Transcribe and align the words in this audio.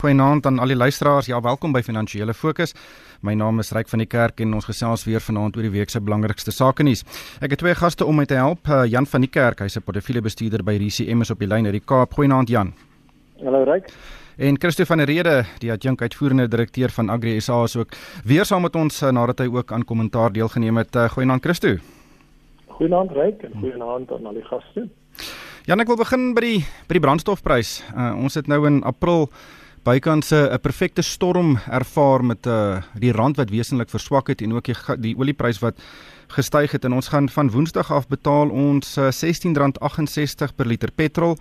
Goeienaand 0.00 0.46
aan 0.46 0.58
al 0.58 0.70
die 0.72 0.76
luisteraars. 0.76 1.26
Ja, 1.26 1.40
welkom 1.44 1.74
by 1.76 1.82
Finansiële 1.84 2.32
Fokus. 2.34 2.72
My 3.20 3.34
naam 3.36 3.58
is 3.60 3.68
Ryk 3.76 3.88
van 3.92 4.00
die 4.00 4.06
Kerk 4.08 4.38
en 4.40 4.54
ons 4.56 4.64
gesels 4.64 5.02
weer 5.04 5.20
vanaand 5.20 5.58
oor 5.58 5.66
die 5.66 5.72
week 5.74 5.90
se 5.92 6.00
belangrikste 6.00 6.54
sake 6.56 6.86
nuus. 6.88 7.02
Ek 7.44 7.52
het 7.52 7.60
twee 7.60 7.74
gaste 7.76 8.06
om 8.08 8.16
my 8.16 8.24
te 8.24 8.38
help. 8.40 8.64
Uh, 8.64 8.86
Jan 8.88 9.04
van 9.04 9.20
die 9.20 9.28
Kerk, 9.28 9.60
hy's 9.60 9.76
'n 9.76 9.84
portefeuljebestuurder 9.84 10.64
by 10.64 10.78
RCM 10.80 11.20
is 11.20 11.30
op 11.30 11.38
die 11.38 11.48
lyn 11.48 11.66
uit 11.66 11.76
die 11.76 11.84
Kaap. 11.84 12.14
Goeienaand 12.16 12.48
Jan. 12.48 12.72
Hallo 13.44 13.62
Ryk. 13.64 13.92
En 14.38 14.56
Christo 14.58 14.84
van 14.84 14.96
der 14.96 15.06
Rede, 15.06 15.44
die 15.58 15.70
adjunk 15.70 16.00
uitvoerende 16.00 16.48
direkteur 16.48 16.88
van 16.88 17.10
Agri 17.10 17.38
SA 17.40 17.62
is 17.64 17.76
ook 17.76 17.92
weer 18.24 18.44
saam 18.44 18.62
met 18.62 18.76
ons 18.76 19.02
uh, 19.02 19.10
nadat 19.10 19.38
hy 19.38 19.52
ook 19.52 19.72
aan 19.72 19.84
kommentaar 19.84 20.32
deelgeneem 20.32 20.76
het. 20.76 20.96
Uh, 20.96 21.10
goeienaand 21.10 21.42
Christo. 21.42 21.76
Goeienaand 22.68 23.10
Ryk 23.12 23.42
en 23.42 23.52
goeienaand 23.60 24.10
aan 24.12 24.26
al 24.26 24.32
die 24.32 24.44
gaste. 24.48 24.88
Jan, 25.64 25.80
ek 25.80 25.86
wil 25.86 25.96
begin 25.96 26.32
by 26.32 26.40
die 26.40 26.64
by 26.88 26.94
die 26.96 27.04
brandstofprys. 27.04 27.82
Uh, 27.94 28.16
ons 28.16 28.34
het 28.34 28.46
nou 28.46 28.64
in 28.66 28.82
April 28.82 29.28
bykans 29.84 30.30
'n 30.32 30.60
perfekte 30.60 31.02
storm 31.02 31.58
ervaar 31.70 32.24
met 32.24 32.46
uh 32.46 32.82
die 32.94 33.12
rand 33.12 33.36
wat 33.36 33.50
wesentlik 33.50 33.90
verswak 33.90 34.28
het 34.28 34.42
en 34.42 34.52
ook 34.52 34.64
die, 34.64 34.76
die 34.98 35.16
olieprys 35.16 35.58
wat 35.58 35.80
gestyg 36.28 36.72
het. 36.72 36.84
En 36.84 36.92
ons 36.92 37.08
gaan 37.08 37.28
van 37.28 37.50
Woensdag 37.50 37.92
af 37.92 38.08
betaal 38.08 38.48
ons 38.48 38.96
uh, 38.98 39.10
R16.68 39.10 40.54
per 40.56 40.66
liter 40.66 40.90
petrol 40.94 41.36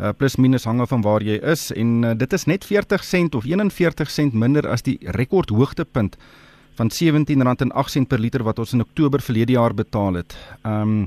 uh, 0.00 0.10
plus 0.16 0.36
minus 0.36 0.64
hang 0.64 0.80
af 0.80 0.88
van 0.88 1.02
waar 1.02 1.22
jy 1.22 1.38
is. 1.42 1.72
En 1.72 2.02
uh, 2.02 2.12
dit 2.16 2.32
is 2.32 2.44
net 2.44 2.64
40 2.64 3.04
sent 3.04 3.34
of 3.34 3.44
41 3.44 4.10
sent 4.10 4.32
minder 4.32 4.68
as 4.68 4.82
die 4.82 4.98
rekordhoogtepunt 5.00 6.16
van 6.78 6.90
R17.08 6.94 8.06
per 8.08 8.22
liter 8.22 8.46
wat 8.46 8.58
ons 8.62 8.72
in 8.72 8.84
Oktober 8.84 9.20
verlede 9.20 9.58
jaar 9.58 9.74
betaal 9.74 10.22
het. 10.22 10.38
Ehm 10.62 11.02
um, 11.02 11.04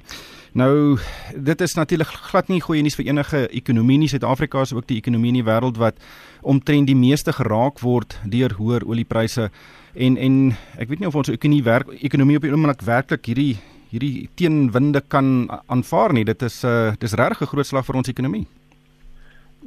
Nou 0.52 0.98
dit 1.36 1.62
is 1.62 1.74
natuurlik 1.74 2.08
glad 2.08 2.50
nie 2.52 2.60
goeie 2.60 2.82
nuus 2.84 2.98
vir 3.00 3.08
enige 3.08 3.46
ekonomie 3.56 3.96
nie. 4.02 4.10
Suid-Afrika 4.12 4.66
is 4.66 4.74
ook 4.76 4.88
die 4.90 4.98
ekonomie 5.00 5.32
in 5.32 5.40
die 5.40 5.48
wêreld 5.48 5.80
wat 5.80 6.02
omtrent 6.42 6.90
die 6.92 6.96
meeste 6.96 7.32
geraak 7.32 7.80
word 7.80 8.18
deur 8.28 8.58
hoër 8.58 8.84
oliepryse 8.84 9.48
en 9.96 10.18
en 10.18 10.40
ek 10.76 10.90
weet 10.90 11.00
nie 11.00 11.08
of 11.08 11.16
ons 11.16 11.32
ekonomie 11.32 11.64
werk 11.64 11.94
ekonomie 12.02 12.36
op 12.36 12.48
die 12.48 12.52
oomblik 12.52 12.84
werklik 12.84 13.32
hierdie 13.32 13.62
hierdie 13.92 14.28
teenwinde 14.36 15.02
kan 15.08 15.48
aanvaar 15.68 16.14
nie. 16.14 16.26
Dit 16.26 16.42
is 16.42 16.64
'n 16.64 16.68
uh, 16.68 16.94
dis 17.00 17.14
regtig 17.14 17.42
'n 17.42 17.52
groot 17.56 17.68
slag 17.68 17.86
vir 17.86 17.96
ons 17.96 18.10
ekonomie. 18.10 18.48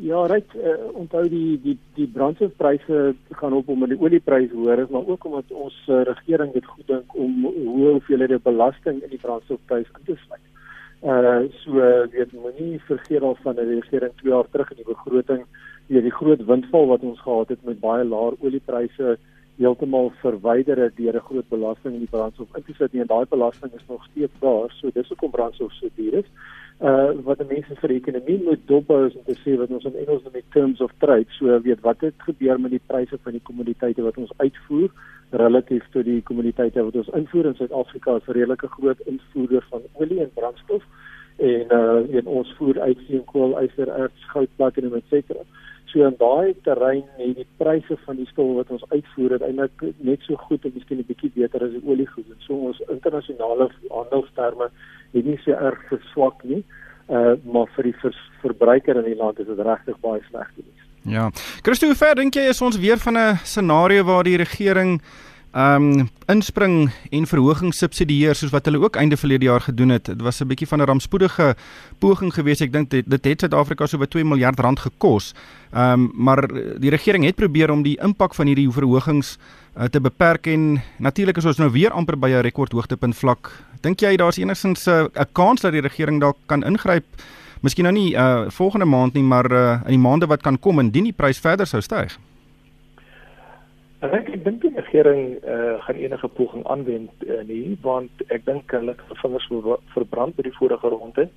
Ja, 0.03 0.27
reg, 0.27 0.55
uh, 0.59 0.71
onthou 0.99 1.29
die 1.31 1.61
die 1.63 1.77
die 1.95 2.07
brandstofpryse 2.11 3.15
gaan 3.31 3.53
op 3.53 3.69
omdat 3.69 3.93
die 3.93 4.01
oliepryse 4.01 4.55
hoër 4.55 4.83
is, 4.83 4.89
maar 4.91 5.07
ook 5.07 5.25
omdat 5.25 5.53
ons 5.55 5.77
uh, 5.87 6.01
regering 6.09 6.53
dit 6.53 6.67
goed 6.67 6.87
dink 6.87 7.15
om 7.15 7.45
hoe 7.45 7.91
hoeveelhede 7.93 8.41
belasting 8.43 9.03
in 9.03 9.13
die 9.13 9.21
brandstofprys 9.23 9.87
in 9.87 10.09
te 10.09 10.17
sluit. 10.25 10.43
Uh 11.05 11.47
so 11.61 11.79
weet 12.11 12.33
moenie 12.33 12.81
vergeet 12.89 13.23
al 13.23 13.37
van 13.43 13.55
die 13.55 13.69
regering 13.75 14.13
2 14.17 14.33
jaar 14.33 14.51
terug 14.51 14.71
in 14.71 14.83
die 14.83 14.89
begroting, 14.89 15.47
weet 15.87 16.09
die 16.09 16.19
groot 16.19 16.45
windval 16.49 16.91
wat 16.91 17.07
ons 17.07 17.21
gehad 17.21 17.55
het 17.55 17.65
met 17.65 17.81
baie 17.81 18.05
laer 18.05 18.35
oliepryse 18.41 19.19
heeltemal 19.63 20.11
verwyder 20.23 20.81
het 20.83 20.97
deur 20.97 21.15
'n 21.15 21.27
groot 21.29 21.49
belasting 21.49 21.95
in 21.95 22.05
die 22.07 22.15
brandstof 22.17 22.57
in 22.57 22.65
te 22.65 22.75
sit 22.75 22.95
en 22.95 23.07
daai 23.07 23.27
belasting 23.31 23.73
is 23.73 23.87
nog 23.89 24.05
steeds 24.11 24.33
daar. 24.41 24.71
So 24.71 24.91
dis 24.95 25.09
hoekom 25.09 25.31
brandstof 25.31 25.73
so 25.73 25.89
duur 25.95 26.15
is. 26.15 26.29
Uh 26.81 27.15
wat 27.23 27.39
die 27.39 27.47
mense 27.47 27.75
vir 27.81 27.89
die 27.89 28.01
ekonomie 28.01 28.41
moet 28.43 28.63
dophou 28.67 29.05
is 29.07 29.15
om 29.15 29.23
te 29.25 29.37
sê 29.45 29.55
wat 29.59 29.71
ons 29.71 29.85
in 29.85 29.95
Engels 29.95 30.25
noem 30.25 30.41
terms 30.53 30.81
of 30.81 30.91
trade. 30.99 31.31
So 31.39 31.61
weet 31.63 31.81
wat 31.87 32.01
het 32.01 32.15
gebeur 32.27 32.59
met 32.61 32.75
die 32.75 32.83
pryse 32.87 33.19
van 33.23 33.33
die 33.33 33.45
kommoditeite 33.47 34.03
wat 34.03 34.19
ons 34.19 34.33
uitvoer 34.37 34.91
relatief 35.31 35.87
tot 35.93 36.05
die 36.05 36.23
kommoditeite 36.23 36.83
wat 36.83 36.97
ons 36.99 37.13
invoer 37.15 37.47
in 37.47 37.55
Suid-Afrika 37.55 38.17
is 38.17 38.27
'n 38.29 38.37
redelike 38.39 38.69
groot 38.69 39.01
invoerder 39.07 39.67
van 39.71 39.83
olie 39.95 40.21
en 40.21 40.31
brandstof 40.35 40.83
en 41.39 41.67
uh 41.71 42.17
en 42.19 42.27
ons 42.27 42.55
voer 42.59 42.81
uit 42.81 42.99
steenkool, 43.05 43.63
yster, 43.63 43.89
erts, 43.89 44.25
goud, 44.33 44.51
platinum 44.57 44.95
et 44.95 45.07
cetera. 45.11 45.43
So 45.95 46.03
in 46.03 46.17
daai 46.19 46.55
terrein 46.67 47.05
het 47.17 47.37
die 47.39 47.47
pryse 47.63 47.95
van 48.03 48.17
die 48.19 48.27
stowwe 48.27 48.57
wat 48.57 48.71
ons 48.75 48.83
uitvoer 48.91 49.37
uiteindelik 49.37 49.85
net 50.03 50.25
so 50.27 50.35
goed 50.49 50.65
en 50.67 50.73
miskien 50.75 50.99
'n 50.99 51.07
bietjie 51.07 51.31
beter 51.35 51.63
as 51.63 51.71
die 51.71 51.87
oliegoed. 51.87 52.27
So 52.39 52.55
ons 52.55 52.81
internasionale 52.91 53.71
handelsterme 53.91 54.71
het 55.13 55.25
nie 55.25 55.39
so 55.45 55.53
erg 55.53 55.79
verswak 55.89 56.43
nie. 56.43 56.65
Uh 57.09 57.37
maar 57.45 57.71
vir 57.77 57.85
die 57.85 57.97
vers, 58.03 58.19
verbruiker 58.43 58.97
in 58.97 59.05
die 59.05 59.23
land 59.23 59.39
is 59.39 59.47
dit 59.47 59.59
regtig 59.59 60.01
baie 60.01 60.21
sleg 60.31 60.51
gewees. 60.57 60.83
Ja. 61.05 61.31
Christo, 61.63 61.87
hoe 61.87 61.95
ver 61.95 62.15
dink 62.15 62.35
jy 62.35 62.49
is 62.49 62.63
ons 62.63 62.79
weer 62.79 62.99
van 62.99 63.17
'n 63.17 63.39
scenario 63.45 64.05
waar 64.05 64.25
die 64.25 64.37
regering 64.37 65.01
um, 65.57 66.09
inspring 66.27 66.91
en 67.11 67.27
verhogings 67.27 67.79
subsidieer 67.79 68.35
soos 68.35 68.53
wat 68.53 68.67
hulle 68.69 68.81
ook 68.83 68.97
einde 68.97 69.17
verlede 69.17 69.47
jaar 69.49 69.61
gedoen 69.61 69.95
het. 69.95 70.05
Dit 70.05 70.23
was 70.23 70.41
'n 70.41 70.47
bietjie 70.47 70.67
van 70.69 70.81
'n 70.81 70.87
rampspoedige 70.87 71.57
poging 71.99 72.35
geweest. 72.35 72.61
Ek 72.61 72.73
dink 72.73 72.91
dit, 72.91 73.11
dit 73.11 73.25
het 73.25 73.41
Suid-Afrika 73.41 73.87
so 73.87 73.99
by 73.99 74.07
2 74.07 74.25
miljard 74.25 74.61
rand 74.61 74.79
gekos. 74.79 75.35
Um, 75.77 76.11
maar 76.15 76.49
die 76.79 76.91
regering 76.91 77.25
het 77.25 77.35
probeer 77.35 77.71
om 77.71 77.83
die 77.83 77.99
impak 78.01 78.35
van 78.35 78.47
hierdie 78.47 78.71
verhogings 78.71 79.39
uh, 79.77 79.85
te 79.85 80.01
beperk 80.01 80.47
en 80.47 80.83
natuurlik 80.99 81.37
is 81.37 81.45
ons 81.45 81.57
nou 81.57 81.71
weer 81.71 81.91
amper 81.91 82.19
by 82.19 82.29
'n 82.29 82.43
rekordhoogtepunt 82.43 83.17
vlak. 83.17 83.51
Dink 83.81 84.01
jy 84.01 84.17
daar's 84.17 84.39
enigstens 84.39 84.87
eh, 84.87 85.03
'n 85.03 85.09
uh, 85.15 85.25
kans 85.33 85.61
dat 85.61 85.73
die 85.73 85.81
regering 85.81 86.21
dalk 86.21 86.37
kan 86.47 86.63
ingryp? 86.63 87.05
Miskien 87.61 87.85
nou 87.85 87.95
nie 87.95 88.15
uh 88.15 88.45
volgende 88.49 88.87
maand 88.87 89.15
nie, 89.15 89.23
maar 89.23 89.53
uh 89.53 89.81
in 89.85 89.97
die 89.97 90.09
maande 90.09 90.27
wat 90.27 90.43
kan 90.43 90.59
kom 90.59 90.79
indien 90.79 91.05
die 91.05 91.13
prys 91.13 91.39
verder 91.39 91.67
sou 91.67 91.81
styg. 91.81 92.19
Ek 94.05 94.29
ek 94.29 94.43
dink 94.45 94.61
die 94.61 94.73
regering 94.75 95.39
uh 95.49 95.81
gaan 95.87 95.97
enige 95.97 96.29
poging 96.37 96.65
aanwend 96.69 97.25
uh, 97.25 97.41
nie, 97.49 97.77
want 97.81 98.25
ek 98.29 98.45
dink 98.45 98.73
hulle 98.77 98.93
vingers 99.23 99.47
verbrand 99.95 100.37
by 100.37 100.45
die 100.45 100.57
vorige 100.59 100.91
ronde. 100.93 101.29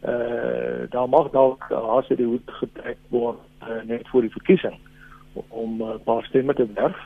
Uh 0.00 0.86
daar 0.94 1.08
mag 1.12 1.28
dalk 1.34 1.66
haas 1.68 2.08
die 2.08 2.24
hoed 2.24 2.48
getrek 2.60 3.00
word 3.12 3.42
uh, 3.60 3.82
net 3.84 4.08
vir 4.12 4.24
die 4.24 4.32
verkiesing 4.32 4.78
om 5.48 5.82
'n 5.82 5.82
uh, 5.82 5.98
paar 6.04 6.24
stemme 6.30 6.54
te 6.54 6.66
werf. 6.78 6.96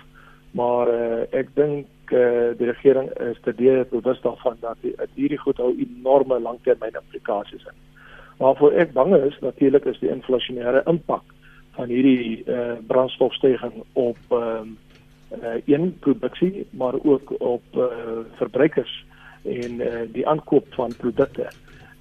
Maar 0.52 0.92
uh, 0.92 1.22
ek 1.32 1.50
dink 1.56 2.14
uh, 2.14 2.52
die 2.58 2.70
regering 2.70 3.10
is 3.18 3.40
te 3.42 3.52
bewus 3.90 4.20
daarvan 4.22 4.56
dat 4.60 4.78
hierdie 5.14 5.40
goed 5.40 5.58
hou 5.58 5.72
enorme 5.78 6.38
langtermyn 6.38 6.94
implikasies 6.94 7.66
in. 7.66 7.78
Waarvoor 8.38 8.72
ek 8.72 8.92
bang 8.92 9.16
is 9.16 9.38
natuurlik 9.40 9.84
is 9.84 9.98
die 9.98 10.14
inflasionêre 10.14 10.84
impak 10.86 11.24
van 11.74 11.88
hierdie 11.88 12.44
eh 12.46 12.54
uh, 12.54 12.78
brandstofstygings 12.86 13.82
op 13.92 14.18
ehm 14.30 14.68
uh, 14.68 14.90
uh, 15.42 15.60
een 15.64 15.98
produksie 15.98 16.66
maar 16.70 16.94
ook 17.02 17.34
op 17.40 17.62
uh, 17.76 17.84
verbruikers 18.34 19.04
en 19.42 19.80
uh, 19.80 20.00
die 20.12 20.28
aankoop 20.28 20.66
van 20.70 20.96
produkte. 20.96 21.50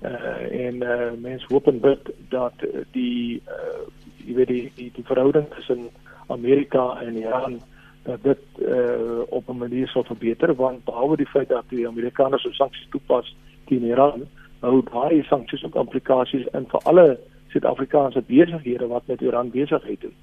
Uh, 0.02 0.66
en 0.66 0.76
uh, 0.76 1.12
mense 1.22 1.46
hoop 1.50 1.68
en 1.68 1.80
bid 1.80 2.10
dat 2.30 2.54
die 2.92 3.42
uh, 3.48 3.84
jy 4.26 4.34
weet 4.34 4.48
die 4.48 4.72
die, 4.76 4.92
die 4.96 5.06
verhouding 5.06 5.46
tussen 5.56 5.90
Amerika 6.28 7.02
en 7.02 7.18
Iran 7.22 7.60
dat 8.04 8.24
dit 8.24 8.42
uh, 8.58 9.22
op 9.30 9.50
'n 9.50 9.58
manier 9.58 9.88
sal 9.88 10.04
verbeter 10.04 10.56
want 10.56 10.84
behalwe 10.84 11.18
die 11.18 11.30
feit 11.30 11.50
dat 11.50 11.64
die 11.70 11.88
Amerikaners 11.88 12.48
sanksies 12.52 12.88
toepas 12.90 13.36
teen 13.66 13.84
Iran 13.84 14.26
hou 14.60 14.82
daai 14.92 15.24
sanksies 15.24 15.64
ook 15.66 15.76
implikasies 15.76 16.48
in 16.54 16.66
vir 16.70 16.82
alle 16.84 17.20
Suid-Afrikaanse 17.52 18.22
besighede 18.28 18.88
wat 18.88 19.08
met 19.08 19.22
Iran 19.22 19.50
besigheid 19.52 20.02
doen. 20.02 20.16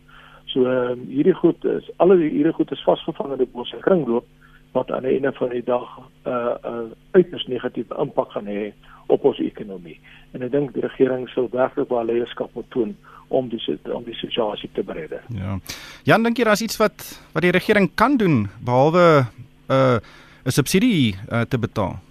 So 0.49 0.65
uh, 0.65 0.97
hierdie 1.09 1.37
goed 1.37 1.65
is 1.65 1.89
alle 1.97 2.17
hierdie 2.17 2.55
goed 2.57 2.73
is 2.73 2.85
vasgevang 2.87 3.35
in 3.35 3.43
die 3.43 3.53
bose 3.53 3.77
kringloop 3.85 4.27
wat 4.77 4.91
aan 4.93 5.05
die 5.05 5.17
einde 5.17 5.33
van 5.33 5.53
die 5.53 5.65
dag 5.65 5.89
'n 5.99 6.29
uh, 6.29 6.35
eh, 6.35 6.73
'n 6.73 6.89
uh, 6.89 6.97
uiters 7.13 7.47
negatiewe 7.47 7.97
impak 8.01 8.33
gaan 8.33 8.47
hê 8.47 8.73
op 9.07 9.25
ons 9.25 9.39
ekonomie. 9.39 10.01
En 10.33 10.43
ek 10.43 10.53
dink 10.53 10.73
die 10.73 10.83
regering 10.83 11.29
sou 11.29 11.49
werklik 11.53 11.89
baie 11.89 12.05
leierskap 12.05 12.55
moet 12.55 12.71
toon 12.71 12.97
om 13.29 13.49
die 13.49 13.79
om 13.93 14.05
die 14.05 14.15
situasie 14.15 14.71
te 14.73 14.83
beredder. 14.83 15.23
Ja. 15.29 15.59
Jan 16.05 16.23
dink 16.23 16.37
jy 16.37 16.45
daar's 16.45 16.65
iets 16.65 16.77
wat 16.77 17.21
wat 17.33 17.43
die 17.43 17.53
regering 17.53 17.91
kan 17.95 18.17
doen 18.17 18.49
behalwe 18.65 19.25
'n 19.69 19.73
uh, 19.73 19.99
'n 20.45 20.51
subsidie 20.51 21.17
uh, 21.33 21.41
te 21.41 21.59
betaal? 21.59 22.08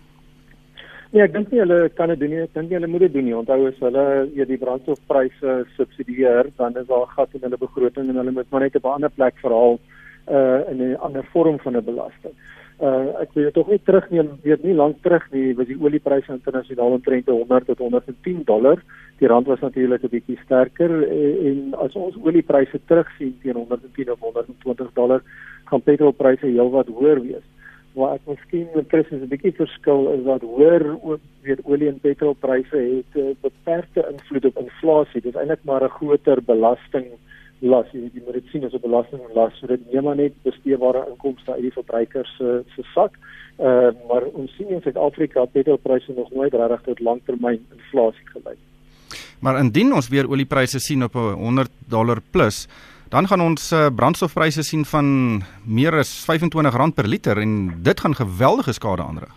Nee, 1.14 1.24
ek 1.24 1.32
dink 1.32 1.54
nie 1.54 1.62
hulle 1.62 1.88
kan 1.96 2.12
dit 2.12 2.20
doen 2.20 2.34
nie. 2.34 2.42
Ek 2.44 2.56
dink 2.58 2.74
hulle 2.76 2.88
moet 2.92 3.06
dit 3.06 3.14
doen 3.16 3.24
nie. 3.30 3.36
Onthou 3.38 3.70
as 3.70 3.78
hulle 3.80 4.04
eers 4.36 4.50
die 4.50 4.60
brandstofpryse 4.60 5.54
subsidieer, 5.78 6.52
dan 6.60 6.76
is 6.76 6.90
daar 6.90 7.06
'n 7.08 7.16
gat 7.16 7.36
in 7.36 7.46
hulle 7.48 7.60
begroting 7.62 8.10
en 8.10 8.20
hulle 8.20 8.36
moet 8.36 8.52
maar 8.52 8.62
net 8.62 8.76
op 8.76 8.84
'n 8.84 8.96
ander 8.98 9.10
plek 9.16 9.36
verhaal 9.40 9.80
uh 10.28 10.60
in 10.72 10.84
'n 10.84 10.98
ander 11.00 11.24
vorm 11.32 11.60
van 11.60 11.78
'n 11.78 11.86
belasting. 11.86 12.36
Uh 12.82 13.22
ek 13.24 13.32
wil 13.34 13.52
tog 13.52 13.68
nie 13.70 13.80
terugneem, 13.84 14.30
weet 14.44 14.64
nie 14.64 14.74
lank 14.74 15.02
terug 15.02 15.32
nie, 15.32 15.56
was 15.56 15.68
die 15.68 15.80
oliepryse 15.80 16.32
internasionaal 16.32 16.92
omtrent 17.00 17.26
100 17.26 17.66
tot 17.66 17.78
110 17.78 18.44
dollar. 18.44 18.78
Die 19.20 19.28
rand 19.28 19.48
was 19.48 19.62
natuurlik 19.62 20.04
'n 20.04 20.10
bietjie 20.10 20.40
sterker 20.44 20.92
en, 20.92 21.46
en 21.48 21.74
as 21.80 21.96
ons 21.96 22.16
oliepryse 22.22 22.80
terugsien 22.86 23.38
teen 23.42 23.56
110 23.56 24.12
of 24.12 24.20
120 24.20 24.94
dollar, 24.94 25.22
gaan 25.66 25.82
petrolpryse 25.82 26.46
heelwat 26.46 26.88
hoër 26.88 27.22
wees 27.22 27.48
waar 27.98 28.18
ek 28.18 28.28
miskien 28.30 28.68
met 28.76 28.90
Christus 28.92 29.22
'n 29.22 29.32
bietjie 29.32 29.54
verskil 29.58 30.12
is 30.14 30.24
dat 30.24 30.42
hoër 30.42 30.84
weet 31.46 31.62
olie 31.66 31.90
en 31.90 32.00
petrolpryse 32.00 32.78
het 32.78 33.12
'n 33.16 33.20
uh, 33.20 33.36
beperkte 33.42 34.06
invloed 34.12 34.46
op 34.46 34.60
inflasie. 34.66 35.22
Dit 35.22 35.34
is 35.34 35.40
eintlik 35.40 35.64
maar 35.64 35.84
'n 35.84 35.98
groter 36.00 36.44
belasting 36.44 37.08
las. 37.60 37.86
Jy, 37.92 38.10
jy 38.14 38.22
moet 38.26 38.34
dit 38.34 38.48
sien 38.52 38.66
as 38.66 38.74
'n 38.74 38.86
belastinglas. 38.88 39.58
So 39.60 39.68
dit 39.68 39.92
neem 39.92 40.04
maar 40.04 40.16
net 40.16 40.34
besteedbare 40.44 41.06
inkomste 41.10 41.52
uit 41.52 41.62
die 41.62 41.78
verbruikers 41.80 42.36
se 42.38 42.44
uh, 42.44 42.74
se 42.76 42.84
sak. 42.94 43.14
Uh, 43.60 43.90
maar 44.08 44.24
ons 44.34 44.56
sien 44.56 44.70
in 44.70 44.82
Suid-Afrika 44.82 45.46
petrolpryse 45.46 46.14
nog 46.16 46.32
nooit 46.32 46.54
regtig 46.54 46.82
tot 46.82 47.00
langtermyn 47.00 47.66
inflasie 47.76 48.28
gelei. 48.34 48.56
Maar 49.40 49.60
indien 49.60 49.94
ons 49.94 50.10
weer 50.10 50.30
oliepryse 50.30 50.80
sien 50.80 51.04
op 51.04 51.16
'n 51.16 51.34
100 51.34 51.70
dollar 51.90 52.22
plus 52.32 52.68
dan 53.10 53.28
gaan 53.28 53.42
ons 53.42 53.72
uh, 53.72 53.88
brandstofpryse 53.96 54.64
sien 54.64 54.86
van 54.86 55.08
meer 55.66 55.96
as 56.00 56.12
R25 56.28 56.94
per 56.96 57.08
liter 57.08 57.40
en 57.40 57.82
dit 57.84 58.00
gaan 58.00 58.16
geweldige 58.16 58.74
skade 58.74 59.04
aanrig. 59.04 59.34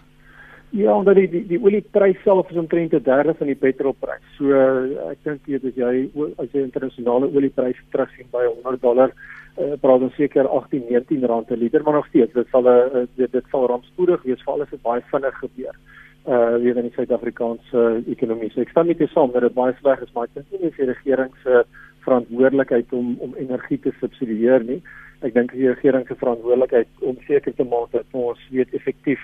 Ja, 0.70 0.94
omdat 0.94 1.14
die 1.18 1.28
die, 1.30 1.42
die 1.46 1.58
olieprys 1.58 2.18
self 2.22 2.50
is 2.50 2.56
omtrent 2.56 2.92
'n 2.94 3.02
derde 3.02 3.34
van 3.34 3.46
die 3.46 3.58
petrolprys. 3.58 4.22
So 4.38 4.44
uh, 4.44 5.10
ek 5.10 5.18
dink 5.24 5.40
jy 5.46 5.58
as 5.58 5.74
jy 5.74 6.10
as 6.38 6.48
jy 6.52 6.62
internasionale 6.62 7.30
oliepryse 7.34 7.82
terugsien 7.90 8.26
by 8.30 8.44
100 8.46 8.82
dollar 8.82 9.10
uh, 9.58 9.74
praat 9.80 10.02
ons 10.02 10.14
seker 10.14 10.46
18 10.46 10.86
19 10.88 11.26
rand 11.26 11.46
per 11.46 11.56
liter 11.56 11.82
maar 11.82 11.94
nog 11.94 12.06
steeds 12.06 12.32
dit 12.32 12.46
sal 12.50 12.62
'n 12.62 12.96
uh, 12.96 13.06
dit, 13.16 13.32
dit 13.32 13.44
sal 13.50 13.66
rampspoedig 13.66 14.22
wees 14.22 14.42
veral 14.42 14.62
as 14.62 14.70
dit 14.70 14.82
baie 14.82 15.02
vinnig 15.10 15.38
gebeur 15.38 15.74
uh 16.28 16.56
weer 16.62 16.76
in 16.76 16.86
die 16.88 16.94
Suid-Afrikaanse 16.94 18.02
ekonomie. 18.06 18.50
So 18.52 18.60
ek 18.60 18.70
stem 18.70 18.86
met 18.86 18.98
jou 18.98 19.08
saam 19.08 19.32
dat 19.32 19.42
dit 19.42 19.54
baie 19.54 19.74
sleg 19.80 20.02
is, 20.04 20.12
maar 20.14 20.28
ek 20.28 20.34
dink 20.34 20.46
nie 20.52 20.70
die 20.76 20.90
regering 20.92 21.32
se 21.42 21.64
verantwoordelikheid 22.06 22.92
om 22.96 23.16
om 23.18 23.36
energie 23.36 23.78
te 23.78 23.92
subsidieer 24.00 24.64
nie. 24.64 24.80
Ek 25.20 25.34
dink 25.34 25.52
die 25.52 25.68
regering 25.68 26.06
se 26.08 26.16
verantwoordelikheid 26.20 27.04
om 27.04 27.18
seker 27.26 27.54
te 27.54 27.66
maak 27.68 27.92
dat 27.92 28.08
ons 28.16 28.40
weet 28.50 28.74
effektief 28.74 29.20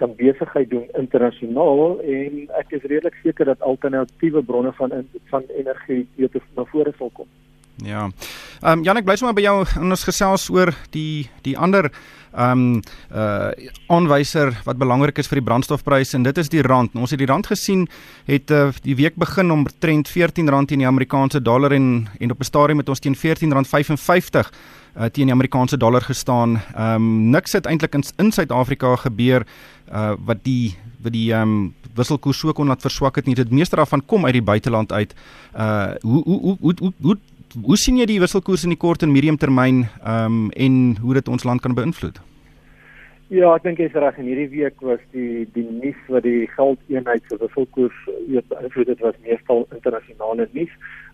kan 0.00 0.14
besigheid 0.16 0.70
doen 0.70 0.86
internasionaal 0.96 2.00
en 2.00 2.38
ek 2.62 2.72
is 2.78 2.86
redelik 2.88 3.16
seker 3.22 3.50
dat 3.52 3.66
alternatiewe 3.72 4.42
bronne 4.42 4.72
van 4.78 4.94
van 5.32 5.44
energie 5.62 6.06
weer 6.16 6.42
na 6.56 6.64
vore 6.72 6.94
sal 6.98 7.10
kom. 7.12 7.28
Ja. 7.84 8.08
Ehm 8.60 8.78
um, 8.78 8.82
Janek 8.84 9.04
bly 9.04 9.16
sommer 9.16 9.34
by 9.36 9.44
jou 9.44 9.58
en 9.64 9.94
ons 9.96 10.04
gesels 10.04 10.48
oor 10.52 10.72
die 10.96 11.28
die 11.44 11.56
ander 11.58 11.90
um, 12.38 12.82
uh 13.12 13.50
aanwyser 13.90 14.54
wat 14.64 14.78
belangrik 14.78 15.18
is 15.18 15.28
vir 15.28 15.40
die 15.40 15.46
brandstofpryse 15.48 16.16
en 16.16 16.22
dit 16.22 16.38
is 16.38 16.48
die 16.48 16.62
rand. 16.62 16.94
Ons 16.94 17.10
het 17.10 17.18
die 17.18 17.28
rand 17.30 17.46
gesien 17.46 17.88
het 18.26 18.50
uh, 18.50 18.70
die 18.82 18.96
week 18.96 19.16
begin 19.16 19.50
om 19.50 19.66
trend 19.78 20.08
R14 20.08 20.66
teen 20.66 20.84
die 20.84 20.86
Amerikaanse 20.86 21.42
dollar 21.42 21.72
en 21.72 22.08
en 22.20 22.30
op 22.30 22.40
'n 22.40 22.44
stadium 22.44 22.78
het 22.78 22.88
ons 22.88 23.00
teen 23.00 23.16
R14.55 23.16 24.50
uh, 24.96 25.04
teen 25.04 25.26
die 25.26 25.34
Amerikaanse 25.34 25.76
dollar 25.76 26.02
gestaan. 26.02 26.60
Ehm 26.74 26.94
um, 26.94 27.30
niks 27.30 27.52
het 27.52 27.66
eintlik 27.66 27.94
in 27.94 28.04
in 28.16 28.32
Suid-Afrika 28.32 28.96
gebeur 28.96 29.46
uh 29.92 30.14
wat 30.24 30.44
die 30.44 30.76
wat 31.02 31.12
die 31.12 31.32
ehm 31.32 31.42
um, 31.42 31.74
wisselkoers 31.94 32.38
so 32.38 32.52
kon 32.52 32.66
laat 32.66 32.82
verswak 32.82 33.16
het 33.16 33.26
nie. 33.26 33.34
Dit 33.34 33.50
meeste 33.50 33.76
daarvan 33.76 34.04
kom 34.06 34.24
uit 34.24 34.32
die 34.32 34.42
buiteland 34.42 34.92
uit. 34.92 35.14
Uh 35.56 35.92
hoe 36.00 36.22
hoe 36.24 36.40
hoe 36.40 36.56
hoe 36.60 36.74
hoe 36.78 36.92
hoe 37.00 37.16
sien 37.76 37.96
jy 37.98 38.06
die 38.06 38.20
wisselkoers 38.20 38.64
in 38.64 38.74
die 38.74 38.78
kort 38.78 39.02
en 39.02 39.12
medium 39.12 39.38
termyn 39.38 39.84
ehm 40.02 40.26
um, 40.26 40.50
en 40.54 40.96
hoe 41.02 41.14
dit 41.14 41.28
ons 41.28 41.44
land 41.44 41.60
kan 41.60 41.74
beïnvloed? 41.74 42.20
Ja, 43.30 43.52
ek 43.54 43.62
dink 43.62 43.78
jy's 43.78 43.94
reg. 43.94 44.16
In 44.18 44.26
hierdie 44.26 44.48
week 44.50 44.80
was 44.82 45.02
die 45.14 45.44
die 45.54 45.62
nuus 45.62 45.98
wat 46.10 46.24
die 46.26 46.48
geldeenheid 46.56 47.22
se 47.30 47.36
wisselkoers 47.38 47.98
beïnvloed 48.50 48.90
het 48.90 49.04
was 49.06 49.20
meestal 49.26 49.62
internasionale 49.70 50.48
nuus. 50.50 50.72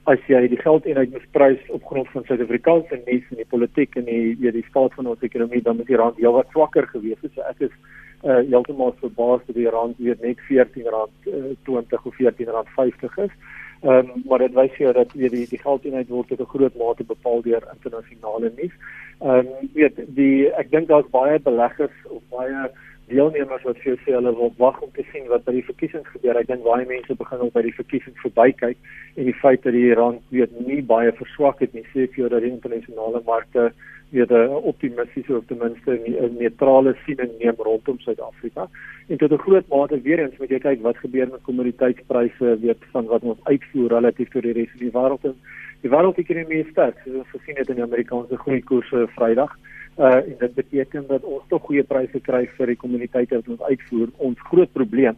As 0.08 0.22
jy 0.30 0.40
die 0.48 0.60
geldeenheid 0.62 1.12
misprys 1.12 1.60
op 1.76 1.84
grond 1.84 2.08
van 2.14 2.24
Suid-Afrikaanse 2.24 3.02
nuus 3.02 3.26
en 3.34 3.42
die 3.42 3.48
politiek 3.52 4.00
en 4.00 4.08
die 4.08 4.32
weet 4.40 4.56
die 4.56 4.64
staat 4.70 4.96
van 4.96 5.10
ons 5.12 5.28
ekonomie, 5.28 5.60
dan 5.60 5.76
moet 5.76 5.92
die 5.92 6.00
rand 6.00 6.16
heelwat 6.16 6.48
swakker 6.56 6.88
gewees 6.94 7.20
het. 7.20 7.34
So 7.36 7.44
ek 7.52 7.68
is 7.68 7.76
uh 8.24 8.40
heeltemal 8.48 8.96
verbaas 9.02 9.44
dat 9.50 9.60
die 9.60 9.68
rand 9.68 10.00
weer 10.00 10.16
net 10.24 10.40
R14 10.48 10.88
uh, 10.88 11.52
20 11.68 12.08
of 12.08 12.20
R14.50 12.24 13.20
is. 13.28 13.36
Ehm 13.82 14.08
um, 14.08 14.22
maar 14.24 14.38
dit 14.38 14.54
wys 14.54 14.76
jou 14.76 14.92
dat 14.92 15.12
weet 15.12 15.30
die 15.30 15.46
die 15.48 15.58
geldeenheid 15.58 16.08
word 16.08 16.28
tot 16.28 16.40
'n 16.40 16.52
groot 16.54 16.76
mate 16.76 17.04
bepaal 17.04 17.42
deur 17.42 17.62
internasionale 17.74 18.52
nuus. 18.56 18.72
Ehm 19.20 19.30
um, 19.30 19.70
weet 19.72 19.96
die 20.16 20.48
ek 20.52 20.70
dink 20.70 20.88
daar's 20.88 21.10
baie 21.10 21.38
beleggers 21.38 21.96
of 22.08 22.22
baie 22.30 22.70
deelnemers 23.06 23.62
wat 23.62 23.78
vir 23.84 23.98
sê 24.02 24.14
hulle 24.16 24.32
wil 24.36 24.52
wag 24.58 24.80
om 24.82 24.90
te 24.94 25.04
sien 25.12 25.28
wat 25.28 25.44
by 25.44 25.52
die 25.52 25.66
verkiesings 25.66 26.08
gebeur. 26.14 26.38
Ek 26.40 26.46
dink 26.46 26.64
baie 26.64 26.86
mense 26.86 27.14
begin 27.14 27.44
al 27.44 27.52
by 27.54 27.62
die 27.62 27.76
verkiesings 27.76 28.22
verbykyk 28.24 28.78
en 29.16 29.24
die 29.24 29.38
feit 29.42 29.62
dat 29.62 29.72
die 29.72 29.94
rand 29.94 30.22
weet 30.30 30.56
nie 30.66 30.82
baie 30.82 31.12
verswak 31.12 31.60
het 31.60 31.74
nie 31.74 31.86
sê 31.92 32.08
vir 32.08 32.22
jou 32.22 32.28
dat 32.28 32.42
die 32.42 32.50
internasionale 32.50 33.22
markte 33.26 33.72
weer 34.10 34.26
'n 34.30 34.50
optimistiese 34.72 35.36
of 35.36 35.44
ten 35.46 35.58
minste 35.58 35.90
'n 35.90 36.36
neutrale 36.38 36.96
siening 37.04 37.30
neem 37.38 37.54
rondom 37.58 37.98
Suid-Afrika. 37.98 38.68
En 39.06 39.16
tot 39.16 39.30
'n 39.32 39.38
groot 39.38 39.68
mate 39.68 40.00
weer 40.00 40.18
eens 40.18 40.36
moet 40.38 40.48
jy 40.48 40.58
kyk 40.58 40.80
wat 40.82 40.96
gebeur 40.96 41.28
met 41.30 41.42
kommoditeitspryse 41.42 42.58
weet 42.60 42.82
van 42.90 43.04
wat 43.04 43.22
ons 43.22 43.38
uitvoer 43.42 43.88
relatief 43.88 44.28
tot 44.28 44.42
die 44.42 44.52
res 44.52 44.70
van 44.70 44.80
die 44.80 44.90
wêreld. 44.90 45.34
Die 45.80 45.90
wêreldekonomie 45.90 46.64
is 46.64 46.70
sterk, 46.70 46.96
ons 47.06 47.28
gesien 47.30 47.56
het 47.56 47.68
in 47.68 47.74
die 47.74 47.84
Amerikaanse 47.84 48.36
groeikoerse 48.36 49.08
Vrydag. 49.14 49.58
Uh 49.98 50.14
en 50.14 50.36
dit 50.38 50.54
beteken 50.54 51.04
dat 51.06 51.22
ons 51.22 51.42
tog 51.48 51.62
goeie 51.62 51.82
pryse 51.82 52.20
kry 52.20 52.48
vir 52.56 52.66
die 52.66 52.76
kommoditeite 52.76 53.34
wat 53.34 53.48
ons 53.48 53.62
uitvoer. 53.62 54.08
Ons 54.16 54.38
groot 54.40 54.72
probleem 54.72 55.16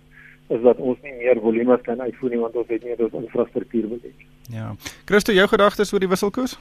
is 0.49 0.61
dat 0.63 0.77
ons 0.77 0.99
nie 1.03 1.13
meer 1.13 1.41
volume 1.41 1.79
kan 1.83 2.01
uitvoer 2.01 2.31
nie 2.31 2.39
want 2.39 2.57
ons 2.57 2.69
het 2.69 2.85
nie 2.85 2.97
ons 2.99 3.13
infrastruktuur 3.13 3.89
besit. 3.89 4.27
Ja. 4.51 4.75
Christo, 5.05 5.33
jou 5.33 5.49
gedagtes 5.49 5.93
oor 5.93 6.01
die 6.01 6.09
wisselkoers? 6.09 6.59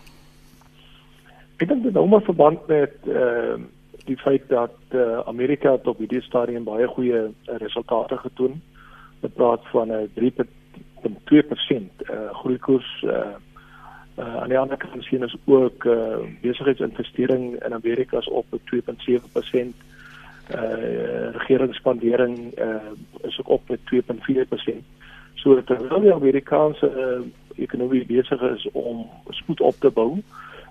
Ek 1.57 1.65
dink 1.71 1.88
dit 1.88 1.95
hou 1.98 2.06
maar 2.06 2.21
verband 2.21 2.68
met 2.69 2.94
ehm 3.09 3.65
uh, 3.65 3.65
die 4.07 4.18
feit 4.18 4.44
dat 4.48 4.75
uh, 4.95 5.19
Amerika 5.27 5.74
op 5.83 5.98
hierdie 6.00 6.21
stadium 6.24 6.63
baie 6.63 6.86
goeie 6.88 7.18
uh, 7.27 7.56
resultate 7.59 8.18
getoon. 8.18 8.54
Dit 9.19 9.33
praat 9.36 9.65
van 9.74 9.92
'n 9.92 10.07
3.2% 10.15 10.45
uh, 11.04 12.30
groeikoers 12.39 13.04
uh, 13.04 13.36
uh, 14.19 14.36
aan 14.42 14.48
die 14.48 14.59
ander 14.59 14.77
kant 14.77 15.04
sien 15.04 15.21
ons 15.27 15.36
ook 15.45 15.83
uh, 15.83 16.24
besigheidsinvestering 16.42 17.63
in 17.65 17.74
Amerika 17.74 18.18
is 18.18 18.30
op 18.30 18.45
2.7%. 18.45 18.56
Uh 20.56 21.36
regeringsspandering 21.36 22.60
uh 22.60 22.92
is 23.27 23.39
ook 23.39 23.50
op 23.50 23.62
met 23.68 23.80
2.4%. 23.92 24.75
So 25.33 25.63
terwyl 25.63 26.01
die 26.01 26.13
Amerikaanse 26.13 26.88
uh, 26.88 27.19
ekonomie 27.56 28.06
besig 28.06 28.42
is 28.42 28.68
om 28.71 29.10
spoed 29.30 29.62
op 29.62 29.75
te 29.80 29.89
bou, 29.89 30.12
uh 30.13 30.24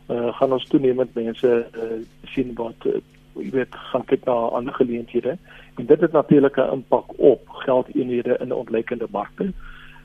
uh, 0.08 0.32
gaan 0.38 0.52
ons 0.52 0.68
toenemend 0.70 1.14
mense 1.14 1.48
uh, 1.48 1.98
sien 2.32 2.52
wat 2.58 2.86
uh, 2.86 3.00
jy 3.36 3.50
weet 3.52 3.78
gaan 3.90 4.04
kyk 4.08 4.24
na 4.26 4.34
ander 4.56 4.74
geleenthede 4.74 5.36
en 5.76 5.86
dit 5.86 6.00
het 6.00 6.12
natuurlik 6.12 6.56
'n 6.56 6.72
impak 6.72 7.18
op 7.18 7.48
geldeenhede 7.48 8.36
in 8.40 8.52
ontlekende 8.52 9.06
markte. 9.10 9.52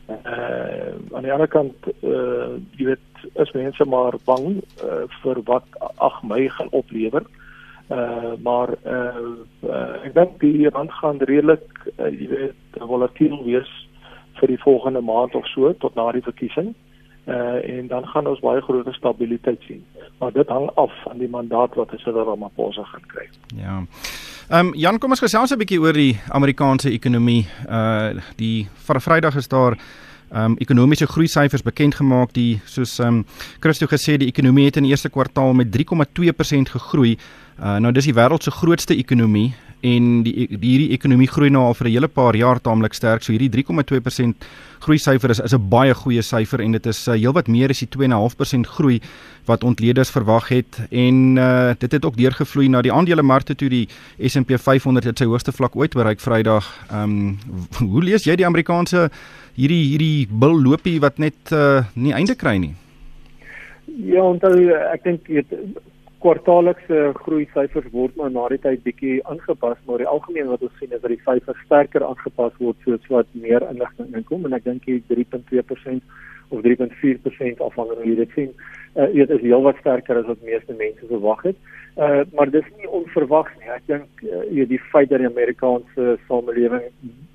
Uh 0.07 0.91
aan 1.13 1.23
die 1.23 1.31
ander 1.33 1.47
kant 1.47 1.87
uh 2.03 2.57
jy 2.75 2.85
weet 2.85 3.07
is 3.33 3.51
mense 3.51 3.85
maar 3.85 4.13
bang 4.25 4.47
uh, 4.83 5.05
vir 5.21 5.41
wat 5.45 5.65
8 5.95 6.23
Mei 6.23 6.49
gaan 6.49 6.69
oplewer. 6.71 7.23
Uh 7.89 8.33
maar 8.43 8.69
uh, 8.85 9.23
uh 9.63 10.05
ek 10.05 10.13
dink 10.13 10.39
die 10.39 10.69
rand 10.69 10.91
gaan 10.91 11.17
redelik 11.17 11.67
uh, 11.97 12.11
jy 12.11 12.27
weet 12.27 12.79
volatiel 12.79 13.43
wees 13.43 13.71
vir 14.39 14.47
die 14.47 14.63
volgende 14.63 15.01
maand 15.01 15.35
of 15.35 15.47
so 15.47 15.73
tot 15.73 15.95
na 15.95 16.11
die 16.11 16.27
verkiesing. 16.29 16.67
Uh 16.67 16.90
uh, 17.25 17.77
en 17.77 17.87
dan 17.87 18.05
gaan 18.07 18.27
ons 18.27 18.39
baie 18.39 18.61
groot 18.61 18.93
stabiliteit 18.93 19.61
sien. 19.67 19.85
Maar 20.19 20.31
dit 20.31 20.47
hang 20.47 20.69
af 20.75 20.91
van 21.03 21.17
die 21.17 21.29
mandaat 21.29 21.75
wat 21.75 21.93
Cyril 21.97 22.25
Ramaphosa 22.25 22.83
gaan 22.83 23.07
kry. 23.07 23.29
Ja. 23.55 23.83
Ehm 24.49 24.67
um, 24.67 24.75
Jan, 24.75 24.97
kom 24.99 25.09
ons 25.09 25.23
gesels 25.23 25.51
'n 25.51 25.57
bietjie 25.57 25.79
oor 25.79 25.93
die 25.93 26.19
Amerikaanse 26.29 26.89
ekonomie. 26.91 27.47
Uh 27.69 28.19
die 28.35 28.67
vir 28.87 29.01
Vrydag 29.01 29.35
is 29.35 29.47
daar 29.47 29.77
um, 30.35 30.55
ekonomiese 30.57 31.07
groei 31.07 31.27
syfers 31.27 31.63
bekend 31.63 31.95
gemaak 31.95 32.33
die 32.33 32.61
soos 32.65 32.99
um, 32.99 33.25
Christo 33.59 33.87
gesê 33.87 34.17
die 34.17 34.27
ekonomie 34.27 34.65
het 34.65 34.77
in 34.77 34.83
die 34.87 34.91
eerste 34.91 35.09
kwartaal 35.09 35.53
met 35.53 35.71
3,2% 35.75 36.73
gegroei. 36.75 37.17
Uh 37.61 37.77
nou 37.77 37.91
dis 37.93 38.07
die 38.09 38.17
wêreld 38.17 38.41
se 38.41 38.51
grootste 38.51 38.95
ekonomie 38.97 39.51
en 39.85 40.21
die, 40.25 40.47
die 40.49 40.57
hierdie 40.61 40.93
ekonomie 40.95 41.27
groei 41.29 41.49
nou 41.53 41.61
al 41.67 41.75
vir 41.77 41.87
'n 41.87 41.93
hele 41.93 42.07
paar 42.07 42.35
jaar 42.35 42.59
taamlik 42.59 42.93
sterk. 42.93 43.21
So 43.23 43.33
hierdie 43.33 43.49
3,2% 43.49 44.45
groei 44.79 44.97
syfer 44.97 45.29
is 45.29 45.39
is 45.39 45.53
'n 45.53 45.69
baie 45.69 45.93
goeie 45.93 46.21
syfer 46.21 46.61
en 46.61 46.71
dit 46.71 46.85
is 46.85 47.07
uh, 47.07 47.13
heelwat 47.13 47.47
meer 47.47 47.69
as 47.69 47.79
die 47.79 47.87
2,5% 47.87 48.67
groei 48.67 48.99
wat 49.45 49.63
ontleeders 49.63 50.09
verwag 50.09 50.49
het 50.49 50.81
en 50.89 51.37
uh, 51.37 51.73
dit 51.77 51.91
het 51.91 52.05
ook 52.05 52.17
deurgevloei 52.17 52.67
na 52.67 52.81
die 52.81 52.93
aandelemarkte 52.93 53.55
toe 53.55 53.69
die 53.69 53.87
S&P 54.17 54.57
500 54.57 55.05
het 55.05 55.17
sy 55.17 55.25
hoogste 55.25 55.51
vlak 55.51 55.75
ooit 55.75 55.93
bereik 55.93 56.19
Vrydag. 56.19 56.65
Ehm 56.89 57.03
um, 57.03 57.37
hoe 57.91 58.03
lees 58.03 58.23
jy 58.23 58.35
die 58.35 58.45
Amerikaanse 58.45 59.09
hierdie 59.53 59.85
hierdie 59.85 60.27
bil 60.31 60.61
loopie 60.61 60.99
wat 60.99 61.19
net 61.19 61.51
uh, 61.51 61.83
nie 61.93 62.13
einde 62.13 62.35
kry 62.35 62.57
nie? 62.57 62.73
Ja, 63.85 64.33
dan 64.39 64.69
ek 64.93 65.03
dink 65.03 65.29
kwartaallikse 66.21 67.11
groei 67.23 67.47
syfers 67.53 67.87
word 67.93 68.17
maar 68.19 68.31
na 68.33 68.47
die 68.53 68.59
tyd 68.61 68.83
bietjie 68.85 69.19
aangepas, 69.31 69.79
maar 69.87 70.01
die 70.01 70.09
algemeen 70.09 70.51
wat 70.51 70.61
ons 70.67 70.75
sien 70.79 70.93
is 70.93 71.01
dat 71.01 71.13
die 71.13 71.23
syfers 71.25 71.63
sterker 71.65 72.05
aangepas 72.05 72.53
word 72.59 72.77
soos 72.85 73.07
wat 73.13 73.31
meer 73.45 73.65
inligting 73.69 74.13
inkom 74.19 74.45
en 74.45 74.57
ek 74.57 74.67
dink 74.67 74.85
die 74.85 75.01
3.2% 75.09 76.01
of 76.51 76.61
3.4% 76.65 77.63
afhangende 77.63 78.03
hoe 78.03 78.09
jy 78.11 78.17
dit 78.19 78.33
sien, 78.35 78.49
uh, 78.99 79.07
dit 79.15 79.29
is 79.37 79.43
heelwat 79.45 79.79
sterker 79.79 80.19
as 80.19 80.27
wat 80.27 80.41
meeste 80.47 80.75
mense 80.77 81.07
verwag 81.09 81.45
het. 81.49 81.61
Uh 81.97 82.21
maar 82.35 82.51
dis 82.51 82.67
nie 82.79 82.87
onverwags 82.87 83.51
nie. 83.59 83.71
Ek 83.71 83.87
dink 83.87 84.23
uh, 84.23 84.43
jy 84.51 84.65
die 84.69 84.79
feit 84.91 85.09
dat 85.11 85.23
die 85.23 85.31
Amerikaanse 85.31 86.17
samelewing 86.27 86.85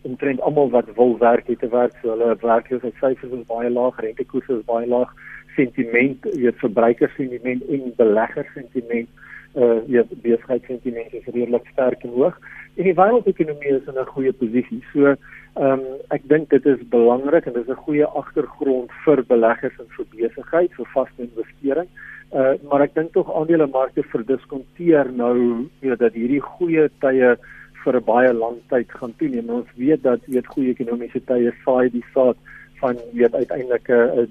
omtrent 0.09 0.41
almal 0.41 0.71
wat 0.73 0.89
wil 0.97 1.17
werk 1.21 1.49
het 1.51 1.61
te 1.61 1.69
werk, 1.73 1.97
so 2.01 2.15
hulle 2.15 2.37
werkloosheidsyfers 2.41 3.35
is 3.41 3.49
baie 3.51 3.73
laag, 3.73 3.99
rentekoerse 4.05 4.61
is 4.61 4.69
baie 4.69 4.89
laag 4.89 5.13
sentiment, 5.57 6.29
weet 6.37 6.61
verbruikersentiment 6.63 7.65
en 7.73 7.93
beleggers-sentiment, 7.97 9.09
uh 9.57 9.79
weet 9.89 10.13
besigheidssentiment 10.23 11.15
is 11.17 11.29
redelik 11.33 11.69
sterk 11.73 12.03
en 12.05 12.15
hoog. 12.19 12.37
En 12.77 12.85
die 12.85 12.95
wêreldekonomie 12.95 13.73
is 13.79 13.87
in 13.89 13.99
'n 14.01 14.13
goeie 14.15 14.33
posisie. 14.33 14.83
So, 14.93 15.15
ehm 15.57 15.81
um, 15.81 15.85
ek 16.13 16.29
dink 16.29 16.51
dit 16.51 16.67
is 16.67 16.89
belangrik 16.93 17.47
en 17.47 17.53
dit 17.53 17.63
is 17.63 17.73
'n 17.73 17.85
goeie 17.87 18.05
agtergrond 18.05 18.91
vir 19.05 19.25
beleggers 19.25 19.79
en 19.79 19.89
vir 19.97 20.07
besigheid, 20.17 20.75
vir 20.77 20.89
vaste 20.95 21.23
investering. 21.23 21.89
Uh 22.35 22.55
maar 22.69 22.83
ek 22.83 22.95
dink 22.95 23.13
tog 23.13 23.33
aandelemarkte 23.33 24.03
verdiskonteer 24.03 25.13
nou 25.13 25.69
weet 25.81 25.99
dat 25.99 26.13
hierdie 26.13 26.41
goeie 26.41 26.91
tye 27.01 27.37
vir 27.85 27.97
'n 27.97 28.05
baie 28.05 28.33
lang 28.33 28.57
tyd 28.69 28.93
gaan 28.93 29.15
toeneem. 29.17 29.51
Ons 29.51 29.71
weet 29.77 30.03
dat 30.03 30.21
weet 30.27 30.47
goeie 30.47 30.75
ekonomiese 30.75 31.21
tye 31.25 31.53
saai 31.65 31.89
die 31.91 32.05
saad 32.13 32.37
van 32.81 32.97
weet 33.13 33.35
uiteindelik 33.35 33.89
'n 33.89 34.29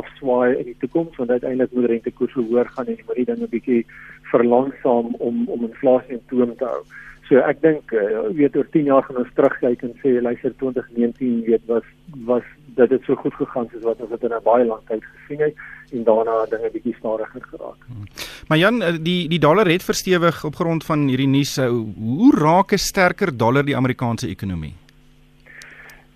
afswaai 0.00 0.56
in 0.56 0.64
die 0.64 0.76
toekoms 0.78 1.16
want 1.16 1.30
uiteindelik 1.30 1.72
moet 1.72 1.90
rentekoerse 1.90 2.40
hoër 2.40 2.68
gaan 2.68 2.86
en 2.86 2.96
jy 2.96 3.04
moet 3.06 3.16
die 3.16 3.30
dinge 3.34 3.48
bietjie 3.48 3.86
verlangsaam 4.32 5.14
om 5.18 5.48
om 5.48 5.64
inflasie 5.64 6.12
in 6.18 6.22
toom 6.28 6.56
te 6.56 6.64
hou. 6.64 6.82
So 7.30 7.38
ek 7.46 7.60
dink 7.62 7.92
uh, 7.94 8.26
weet 8.34 8.56
oor 8.58 8.66
10 8.74 8.88
jaar 8.90 9.04
gaan 9.06 9.20
ons 9.22 9.34
terugkyk 9.34 9.82
en 9.86 9.92
sê 10.02 10.16
luister 10.18 10.54
2019 10.58 11.44
weet 11.46 11.62
was 11.66 11.86
was 12.26 12.42
dat 12.74 12.88
dit 12.90 13.04
so 13.06 13.14
goed 13.14 13.34
gegaan 13.34 13.68
soos 13.70 13.86
wat 13.86 14.00
ons 14.02 14.10
dit 14.10 14.24
in 14.26 14.34
'n 14.34 14.42
baie 14.42 14.64
lang 14.66 14.82
tyd 14.88 15.04
gesien 15.12 15.40
het 15.46 15.54
en 15.92 16.04
daarna 16.04 16.34
dinge 16.50 16.70
bietjie 16.72 16.94
stadiger 16.98 17.42
geraak. 17.52 17.80
Hmm. 17.86 18.06
Maar 18.48 18.58
Jan, 18.58 18.82
eh, 18.82 18.98
die 19.00 19.28
die 19.28 19.38
dollar 19.38 19.66
het 19.66 19.82
verstewig 19.82 20.44
op 20.44 20.54
grond 20.54 20.84
van 20.84 21.08
hierdie 21.08 21.28
nuus. 21.28 21.56
Eh, 21.56 21.68
hoe 21.68 22.32
raak 22.36 22.72
'n 22.72 22.78
sterker 22.78 23.36
dollar 23.36 23.64
die 23.64 23.76
Amerikaanse 23.76 24.26
ekonomie? 24.28 24.74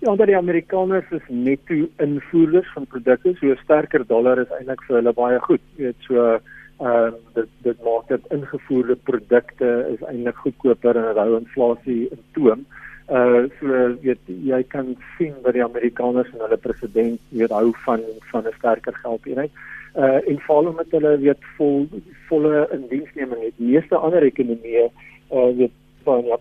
Ja, 0.05 0.11
omdat 0.11 0.27
die 0.27 0.37
Amerikaners 0.37 1.05
is 1.09 1.21
netto 1.27 1.73
invoerders 1.97 2.67
van 2.73 2.85
produkte, 2.85 3.31
so 3.33 3.47
'n 3.47 3.57
sterker 3.63 4.03
dollar 4.05 4.37
is 4.37 4.51
eintlik 4.57 4.81
vir 4.87 4.95
hulle 4.95 5.13
baie 5.13 5.39
goed. 5.39 5.61
Jy 5.77 5.83
weet 5.85 6.05
so 6.07 6.15
ehm 6.25 6.43
uh, 6.79 7.11
dit 7.33 7.47
dit 7.65 7.79
maak 7.87 8.05
dat 8.07 8.27
ingevoerde 8.35 8.95
produkte 9.09 9.69
is 9.93 10.03
eintlik 10.09 10.37
goedkoper 10.43 10.95
en 10.95 11.17
hou 11.17 11.39
inflasie 11.39 12.03
in 12.11 12.21
toom. 12.33 12.61
Uh 13.09 13.49
so 13.59 13.67
weet 14.03 14.21
jy 14.51 14.61
kan 14.75 14.93
sien 15.17 15.33
dat 15.43 15.53
die 15.57 15.65
Amerikaners 15.65 16.29
en 16.33 16.45
hulle 16.45 16.57
president 16.67 17.19
weet 17.29 17.57
hou 17.59 17.73
van 17.85 18.01
van 18.31 18.45
'n 18.45 18.57
sterker 18.57 18.93
geldeenheid. 18.93 19.51
Uh 19.95 20.19
en 20.29 20.39
veral 20.47 20.73
met 20.73 20.91
hulle 20.91 21.17
weet 21.17 21.49
vol 21.57 21.87
volle 22.29 22.69
indiensneming 22.77 23.41
het. 23.41 23.57
Die 23.57 23.71
meeste 23.73 23.95
ander 23.95 24.21
ekonomieë 24.21 24.85
uh 25.31 25.49
weet 25.57 25.74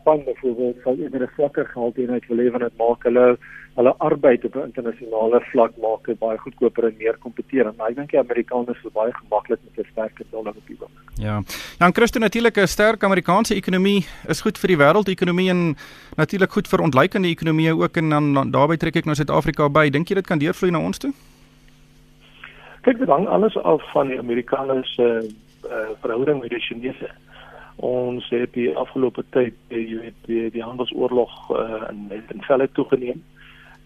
Japan 0.04 0.24
byvoorbeeld 0.24 0.76
sal 0.82 0.96
eerder 0.98 1.22
'n 1.22 1.30
swakker 1.34 1.66
geldeenheid 1.66 2.26
wil 2.26 2.36
hê 2.36 2.50
want 2.50 2.62
dit 2.62 2.76
maak 2.76 3.02
hulle 3.02 3.38
hulle 3.74 3.94
arbeid 3.98 4.44
op 4.44 4.54
'n 4.54 4.64
internasionale 4.70 5.40
vlak 5.40 5.72
maak 5.76 6.06
dit 6.06 6.18
baie 6.18 6.38
goedkoper 6.38 6.84
en 6.84 6.94
meer 6.98 7.16
kompeterend. 7.18 7.76
Maar 7.76 7.88
ek 7.88 7.96
dink 7.96 8.10
die 8.10 8.18
Amerikaners 8.18 8.84
is 8.84 8.92
baie 8.92 9.12
gemaklik 9.12 9.60
met 9.64 9.86
'n 9.86 9.90
sterker 9.90 10.24
dollar 10.30 10.52
op 10.56 10.66
die 10.66 10.76
oomblik. 10.80 11.10
Ja. 11.14 11.42
Ja, 11.78 11.86
en 11.86 11.94
Christo 11.94 12.18
natuurlik 12.18 12.56
'n 12.56 12.66
sterk 12.66 13.02
Amerikaanse 13.02 13.54
ekonomie 13.54 14.06
is 14.28 14.40
goed 14.40 14.58
vir 14.58 14.68
die 14.68 14.76
wêreldekonomie 14.76 15.48
en 15.50 15.76
natuurlik 16.16 16.52
goed 16.52 16.68
vir 16.68 16.80
ontleikende 16.80 17.28
ekonomieë 17.28 17.72
ook 17.72 17.96
en 17.96 18.10
dan, 18.10 18.34
dan 18.34 18.50
daarbey 18.50 18.76
trek 18.76 18.96
ek 18.96 19.04
nou 19.04 19.14
Suid-Afrika 19.14 19.68
by. 19.68 19.90
Dink 19.90 20.08
jy 20.08 20.14
dit 20.14 20.26
kan 20.26 20.38
deurvloei 20.38 20.70
na 20.70 20.78
ons 20.78 20.98
toe? 20.98 21.12
Kyk, 22.82 22.98
dit 22.98 23.08
hang 23.08 23.26
alles 23.28 23.56
af 23.56 23.92
van 23.92 24.08
die 24.08 24.18
Amerikaners 24.18 24.94
se 24.94 25.02
uh, 25.02 25.28
uh, 25.70 25.88
verhouding 26.00 26.40
met 26.40 26.50
die 26.50 26.60
Chinese 26.60 27.10
ons 27.76 28.28
het 28.28 28.52
die 28.52 28.76
afgelope 28.76 29.24
tyd 29.30 29.54
eh, 29.68 29.80
jy 29.90 29.98
weet 30.00 30.26
die, 30.26 30.50
die 30.50 30.62
handelsoorlog 30.62 31.32
uh, 31.50 31.88
in 31.90 32.12
in 32.12 32.42
velle 32.42 32.68
toegeneem. 32.72 33.22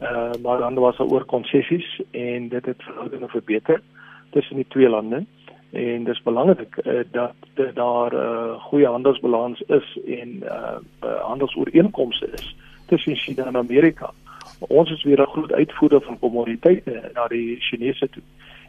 Uh, 0.02 0.30
maar 0.42 0.59
dan 0.59 0.75
was 0.75 0.97
daar 0.97 1.07
oor 1.11 1.25
konsessies 1.25 2.00
en 2.11 2.49
dit 2.49 2.66
het 2.66 2.83
verhoudinge 2.83 3.28
verbeter 3.28 3.83
tussen 4.30 4.57
die 4.57 4.66
twee 4.68 4.88
lande 4.88 5.25
en 5.71 6.04
dis 6.04 6.23
belangrik 6.23 6.76
uh, 6.85 7.00
dat 7.11 7.35
daar 7.75 8.12
'n 8.12 8.16
uh, 8.16 8.61
goeie 8.61 8.87
handelsbalans 8.87 9.61
is 9.61 9.99
en 10.07 10.28
uh, 10.42 10.76
uh, 11.04 11.21
handelsooreenkomste 11.25 12.30
is 12.30 12.57
tussen 12.87 13.16
China 13.16 13.45
en 13.45 13.57
Amerika. 13.57 14.11
Ons 14.59 14.90
is 14.90 15.02
weer 15.02 15.21
'n 15.21 15.26
groot 15.26 15.52
uitvoerder 15.52 16.00
van 16.00 16.18
kommoditeite 16.18 17.11
na 17.14 17.26
die 17.26 17.61
Chinese 17.61 18.09
toe. 18.09 18.23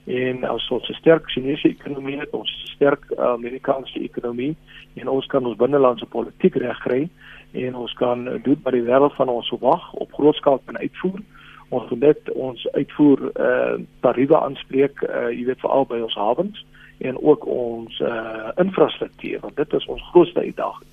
En 0.09 0.49
ons 0.49 0.69
'n 0.89 0.93
sterk 0.93 1.29
Chinese 1.29 1.67
ekonomie 1.67 2.17
het, 2.19 2.29
ons 2.29 2.49
'n 2.49 2.67
sterk 2.67 3.13
Amerikaanse 3.15 3.99
ekonomie 3.99 4.55
en 4.93 5.07
ons 5.07 5.25
kan 5.25 5.45
ons 5.45 5.55
binnelandse 5.55 6.05
politiek 6.05 6.55
regkry 6.55 7.09
en 7.51 7.75
ons 7.75 7.93
kan 7.93 8.23
doen 8.23 8.59
wat 8.63 8.73
die 8.73 8.83
wêreld 8.83 9.13
van 9.13 9.29
ons 9.29 9.47
verwag 9.47 9.93
op 9.93 10.13
groot 10.13 10.35
skaal 10.35 10.61
kan 10.65 10.77
uitvoer. 10.77 11.19
Ons 11.69 11.89
moet 11.89 11.99
net 11.99 12.31
ons 12.31 12.71
uitvoer 12.71 13.31
eh 13.33 13.45
uh, 13.45 13.79
tariewe 13.99 14.39
aanspreek, 14.39 15.01
eh 15.01 15.15
uh, 15.15 15.29
jy 15.37 15.45
weet 15.45 15.59
veral 15.59 15.85
by 15.85 15.99
ons 15.99 16.15
hawens 16.15 16.65
en 16.97 17.21
ook 17.21 17.45
ons 17.45 17.99
eh 17.99 18.07
uh, 18.07 18.49
infrastruktuur 18.55 19.39
want 19.39 19.55
dit 19.55 19.73
is 19.73 19.85
ons 19.85 20.09
grootste 20.11 20.39
uitdaging. 20.39 20.89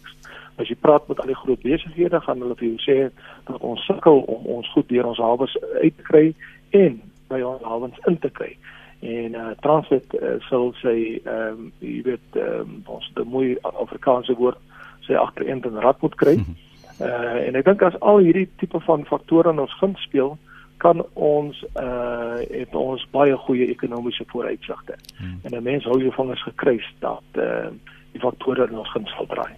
As 0.57 0.69
jy 0.69 0.77
praat 0.81 1.09
met 1.09 1.21
al 1.21 1.27
die 1.27 1.43
groot 1.43 1.63
besighede, 1.63 2.21
gaan 2.21 2.41
hulle 2.41 2.55
vir 2.55 2.69
jou 2.69 2.79
sê 2.79 3.11
dat 3.45 3.61
ons 3.61 3.85
sukkel 3.85 4.19
om 4.19 4.47
ons 4.47 4.69
goed 4.69 4.89
deur 4.89 5.07
ons 5.07 5.19
hawens 5.19 5.57
uit 5.83 5.97
te 5.97 6.03
kry 6.03 6.35
en 6.71 7.03
by 7.29 7.41
ons 7.41 7.63
hawens 7.63 7.99
in 8.07 8.19
te 8.19 8.31
kry 8.31 8.57
en 9.01 9.35
uh, 9.35 9.51
transit 9.61 10.15
uh, 10.15 10.37
sal 10.49 10.73
sê 10.83 10.95
ehm 11.25 11.59
um, 11.59 11.73
jy 11.79 12.03
weet 12.03 12.39
ehm 12.41 12.61
um, 12.61 12.83
ons 12.99 13.11
die 13.15 13.25
mooi 13.25 13.57
Afrikaanse 13.63 14.35
woord 14.35 14.59
sê 15.07 15.15
agtereen 15.15 15.61
dan 15.61 15.79
rad 15.79 16.01
moet 16.01 16.15
kry. 16.15 16.37
Mm 16.37 16.45
-hmm. 16.45 17.07
uh, 17.07 17.47
en 17.47 17.55
ek 17.55 17.65
dink 17.65 17.83
as 17.83 18.01
al 18.01 18.19
hierdie 18.19 18.49
tipe 18.57 18.81
van 18.81 19.05
faktore 19.05 19.51
in 19.51 19.61
ons 19.61 19.79
guns 19.81 20.03
speel, 20.03 20.39
kan 20.77 21.05
ons 21.15 21.65
uh 21.81 22.41
het 22.51 22.75
ons 22.75 23.07
baie 23.11 23.37
goeie 23.37 23.69
ekonomiese 23.71 24.25
vooruitsigte. 24.27 24.95
Mm 25.21 25.27
-hmm. 25.27 25.39
En 25.43 25.59
'n 25.59 25.63
mens 25.63 25.85
hou 25.85 26.01
jou 26.01 26.13
vingers 26.13 26.43
gekruis 26.43 26.95
dat 26.99 27.25
uh 27.35 27.69
die 28.13 28.21
faktore 28.21 28.67
in 28.69 28.79
ons 28.79 28.93
guns 28.93 29.11
sal 29.11 29.27
draai. 29.27 29.53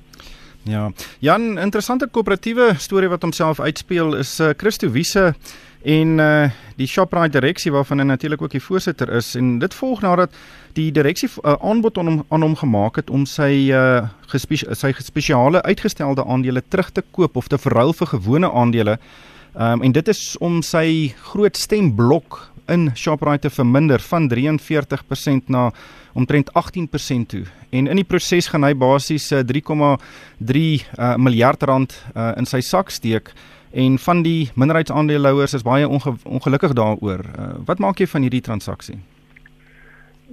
Ja. 0.63 0.91
Jan, 1.19 1.59
interessante 1.59 2.09
koöperatiewe 2.11 2.75
storie 2.77 3.09
wat 3.09 3.23
homself 3.23 3.61
uitspeel 3.61 4.17
is 4.17 4.41
uh, 4.41 4.51
Christo 4.57 4.91
Wiese 4.91 5.35
en 5.83 6.19
uh 6.19 6.49
die 6.79 6.87
Shoprite 6.87 7.35
direksie 7.35 7.73
waarvan 7.75 7.99
hy 7.99 8.05
natuurlik 8.07 8.43
ook 8.43 8.53
die 8.55 8.63
voorsitter 8.63 9.11
is 9.11 9.33
en 9.35 9.57
dit 9.59 9.73
volg 9.75 9.99
nadat 10.05 10.31
die 10.77 10.93
direksie 10.95 11.27
uh, 11.43 11.57
aanbod 11.59 11.99
aan 11.99 12.07
hom 12.07 12.21
aan 12.29 12.45
hom 12.47 12.55
gemaak 12.57 13.01
het 13.01 13.11
om 13.11 13.25
sy 13.27 13.73
uh 13.75 14.07
gespe 14.31 14.61
sy 14.63 14.93
spesiale 15.03 15.63
uitgestelde 15.63 16.23
aandele 16.23 16.63
terug 16.69 16.93
te 16.95 17.03
koop 17.11 17.37
of 17.37 17.49
te 17.49 17.59
verruil 17.59 17.93
vir 17.93 18.07
gewone 18.15 18.53
aandele. 18.53 18.99
Um 19.59 19.83
en 19.83 19.93
dit 19.93 20.09
is 20.09 20.37
om 20.39 20.63
sy 20.63 21.15
groot 21.33 21.57
stemblok 21.57 22.39
in 22.69 22.91
Shoprite 22.95 23.49
te 23.49 23.51
verminder 23.51 24.01
van 24.01 24.29
43% 24.29 25.49
na 25.49 25.73
omtrent 26.13 26.51
18% 26.53 27.27
toe. 27.27 27.45
En 27.71 27.87
in 27.87 27.97
die 27.97 28.05
proses 28.05 28.47
gaan 28.47 28.63
hy 28.63 28.75
basies 28.77 29.33
3,3 29.33 29.39
uh, 29.67 31.17
miljard 31.17 31.63
rand 31.63 31.95
uh, 32.15 32.33
in 32.37 32.47
sy 32.47 32.61
sak 32.61 32.91
steek 32.91 33.33
en 33.73 33.99
van 33.99 34.23
die 34.23 34.51
minderheidsaandeelhouers 34.55 35.55
is 35.55 35.63
baie 35.63 35.89
onge 35.89 36.15
ongelukkig 36.25 36.73
daaroor. 36.73 37.25
Uh, 37.39 37.55
wat 37.65 37.79
maak 37.79 37.99
jy 37.99 38.07
van 38.07 38.23
hierdie 38.23 38.45
transaksie? 38.45 38.99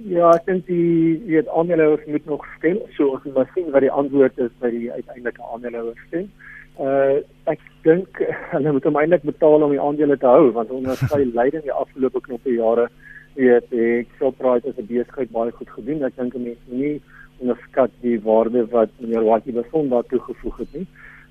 Ja, 0.04 0.30
ek 0.36 0.44
dink 0.46 0.66
die 0.68 1.22
weet 1.26 1.48
aandeelhouers 1.48 2.04
moet 2.06 2.26
nog 2.28 2.44
stem, 2.58 2.78
so 2.96 3.16
ons 3.16 3.24
moet 3.24 3.48
sien 3.54 3.70
wat 3.72 3.84
die 3.84 3.92
antwoord 3.92 4.38
is 4.38 4.52
by 4.60 4.70
die 4.70 4.90
uiteindelike 4.92 5.42
aandeelhouers 5.52 6.02
stem. 6.08 6.28
Uh 6.76 7.22
ek 7.48 7.62
dink 7.86 8.20
hulle 8.52 8.72
moet 8.76 8.88
eintlik 8.92 9.24
betaal 9.24 9.64
om 9.64 9.72
die 9.72 9.80
aandele 9.80 10.18
te 10.20 10.28
hou 10.28 10.50
want 10.52 10.70
onder 10.70 10.98
sy 11.00 11.22
leiding 11.24 11.64
die 11.64 11.72
afgelope 11.72 12.20
knoppe 12.26 12.52
jare 12.52 12.88
weet 13.36 13.72
ek 13.72 14.12
Shoprite 14.18 14.68
as 14.68 14.78
'n 14.80 14.88
besigheid 14.88 15.32
baie 15.32 15.52
goed 15.52 15.70
gedoen. 15.70 16.04
Ek 16.04 16.16
dink 16.16 16.36
mense 16.36 16.68
nie 16.68 17.00
onderskat 17.40 17.90
die 18.02 18.18
waarde 18.20 18.66
wat 18.72 18.92
meneer 19.00 19.24
Waki 19.24 19.52
besonder 19.52 20.04
toegevoeg 20.12 20.58
het 20.58 20.72
nie. 20.74 20.86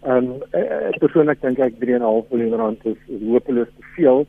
Ehm 0.05 0.27
um, 0.31 0.41
persoonlik 1.01 1.39
dink 1.41 1.59
ek 1.65 1.79
3.5 1.81 2.27
miljoen 2.29 2.59
rand 2.59 2.83
is, 2.85 2.97
is 3.09 3.21
hopeloos 3.25 3.71
te 3.73 3.85
veel. 3.95 4.19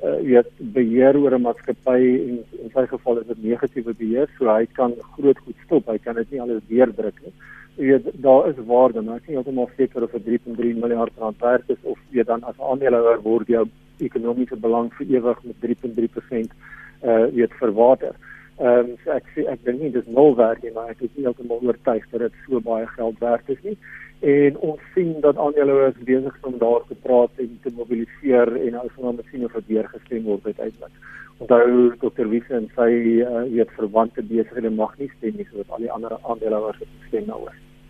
Uh 0.00 0.14
jy 0.24 0.38
weet 0.38 0.62
beheer 0.76 1.18
oor 1.20 1.36
'n 1.36 1.44
maatskappy 1.44 1.98
en 2.28 2.38
in 2.64 2.70
sy 2.72 2.84
geval 2.92 3.20
is 3.20 3.26
dit 3.26 3.42
negatiewe 3.44 3.92
beheer, 3.98 4.30
so 4.38 4.48
hy 4.48 4.64
kan 4.78 4.94
groot 5.16 5.42
goed 5.44 5.58
stop. 5.66 5.90
Hy 5.92 5.98
kan 5.98 6.16
dit 6.16 6.32
nie 6.32 6.40
alles 6.40 6.62
deurdruk 6.70 7.20
nie. 7.24 7.34
Jy 7.76 7.90
weet 7.90 8.08
daar 8.24 8.48
is 8.48 8.64
waarde, 8.72 9.02
maar 9.02 9.16
ek 9.16 9.22
is 9.22 9.28
nie 9.28 9.36
heeltemal 9.36 9.70
seker 9.76 10.08
of 10.08 10.16
dit 10.16 10.40
3.3 10.46 10.80
miljard 10.80 11.12
rand 11.18 11.44
werd 11.44 11.68
is 11.76 11.82
of 11.82 11.98
jy 12.10 12.24
dan 12.24 12.40
as 12.44 12.64
aandeelhouer 12.70 13.20
word 13.28 13.52
jou 13.52 13.68
ekonomiese 14.00 14.56
belang 14.56 14.88
vir 14.96 15.12
ewig 15.18 15.44
met 15.44 15.60
3.3% 15.60 16.56
uh 17.04 17.26
weet 17.36 17.60
verwater. 17.60 18.16
Ehm 18.56 18.80
um, 18.80 18.96
so 19.04 19.12
ek 19.12 19.28
sê 19.36 19.44
ek 19.44 19.60
dink 19.64 19.82
nie 19.82 19.92
dis 19.92 20.08
nul 20.08 20.36
werd 20.40 20.62
nie, 20.62 20.72
maar 20.72 20.88
ek 20.88 21.04
is 21.04 21.12
nie 21.16 21.28
heeltemal 21.28 21.60
oortuig 21.60 22.08
dat 22.10 22.20
dit 22.20 22.44
so 22.46 22.60
baie 22.60 22.86
geld 22.96 23.20
werd 23.20 23.56
is 23.58 23.62
nie 23.62 23.76
en 24.20 24.56
ons 24.58 24.80
sien 24.94 25.20
dat 25.20 25.38
aandeelhouers 25.38 25.98
besig 26.04 26.34
is 26.34 26.46
om 26.46 26.58
daar 26.58 26.82
te 26.88 26.96
praat 27.02 27.30
en 27.38 27.58
te 27.62 27.70
mobiliseer 27.76 28.50
en 28.56 28.72
nou 28.74 28.86
sal 28.94 29.12
ons 29.12 29.30
sien 29.30 29.44
of 29.44 29.52
dit 29.52 29.66
weer 29.66 29.88
gestem 29.92 30.24
word 30.26 30.46
uiteindelik. 30.46 30.94
Onthou 31.38 31.94
Dr. 32.02 32.26
Wiese 32.26 32.54
en 32.58 32.66
sy 32.74 32.90
uh, 33.22 33.44
weet 33.46 33.70
verwante 33.76 34.22
besighede 34.26 34.70
mag 34.74 34.96
nie 34.98 35.10
stem 35.16 35.38
nie 35.38 35.46
soos 35.52 35.68
al 35.68 35.84
die 35.84 35.92
ander 35.94 36.16
aandeelhouers 36.24 36.80
het 36.82 36.90
gestem 37.02 37.28
nou. 37.30 37.44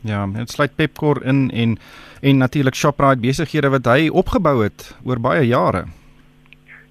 Ja, 0.06 0.26
dit 0.34 0.50
sluit 0.50 0.76
Pepkor 0.76 1.22
in 1.24 1.48
en 1.50 1.78
en 2.20 2.36
natuurlik 2.44 2.74
Shoprite 2.74 3.24
besighede 3.24 3.72
wat 3.72 3.88
hy 3.88 4.10
opgebou 4.12 4.60
het 4.62 4.92
oor 5.04 5.20
baie 5.20 5.46
jare. 5.46 5.86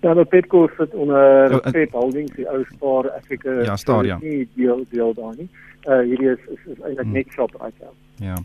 Ja, 0.01 0.13
nou 0.13 0.25
Pepkor 0.25 0.73
sit 0.77 0.93
onder 0.93 1.53
oh, 1.53 1.71
Pep 1.71 1.93
Holdings, 1.93 2.33
die 2.35 2.49
ou 2.49 2.63
Spar 2.73 3.11
Afrika. 3.11 3.61
Ja, 3.61 3.77
Star 3.77 4.05
ja. 4.05 4.17
Nie 4.21 4.47
deel 4.55 4.85
deel 4.89 5.13
daar 5.13 5.33
nie. 5.37 5.49
Uh 5.85 6.01
hierdie 6.01 6.33
is 6.33 6.43
is, 6.49 6.59
is 6.65 6.81
eintlik 6.81 7.05
hmm. 7.05 7.13
net 7.13 7.33
Shoprite. 7.37 7.85
Ja. 7.85 7.93
Ja. 8.19 8.35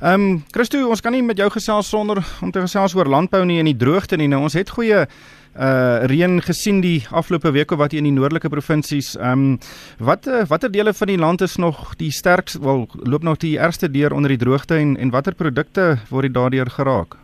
Ehm 0.00 0.20
um, 0.20 0.42
Christo, 0.50 0.88
ons 0.88 1.00
kan 1.00 1.12
nie 1.12 1.22
met 1.22 1.38
jou 1.38 1.50
gesels 1.50 1.88
sonder 1.88 2.18
om 2.42 2.50
te 2.50 2.60
gesels 2.60 2.94
oor 2.94 3.06
landbou 3.06 3.44
nie 3.46 3.60
en 3.62 3.70
die 3.70 3.76
droogte 3.78 4.16
nie. 4.18 4.26
Nou 4.28 4.42
ons 4.42 4.58
het 4.58 4.70
goeie 4.70 5.06
uh 5.52 6.06
reën 6.08 6.40
gesien 6.42 6.80
die 6.80 7.04
afgelope 7.10 7.50
week 7.52 7.70
of 7.70 7.78
wat 7.78 7.92
hier 7.92 8.00
in 8.00 8.08
die 8.08 8.18
noordelike 8.18 8.48
provinsies. 8.48 9.14
Ehm 9.16 9.32
um, 9.32 9.58
wat 9.98 10.26
uh, 10.26 10.42
watter 10.48 10.72
dele 10.72 10.92
van 10.92 11.06
die 11.06 11.18
land 11.18 11.40
is 11.40 11.56
nog 11.56 11.94
die 11.96 12.10
sterkste 12.10 12.60
wel 12.60 12.88
loop 13.04 13.22
nog 13.22 13.36
die 13.38 13.58
ergste 13.58 13.90
deur 13.90 14.12
onder 14.12 14.28
die 14.28 14.38
droogte 14.38 14.74
en 14.74 14.96
en 14.96 15.10
watter 15.10 15.34
produkte 15.34 15.98
word 16.10 16.34
daardeur 16.34 16.70
geraak? 16.70 17.16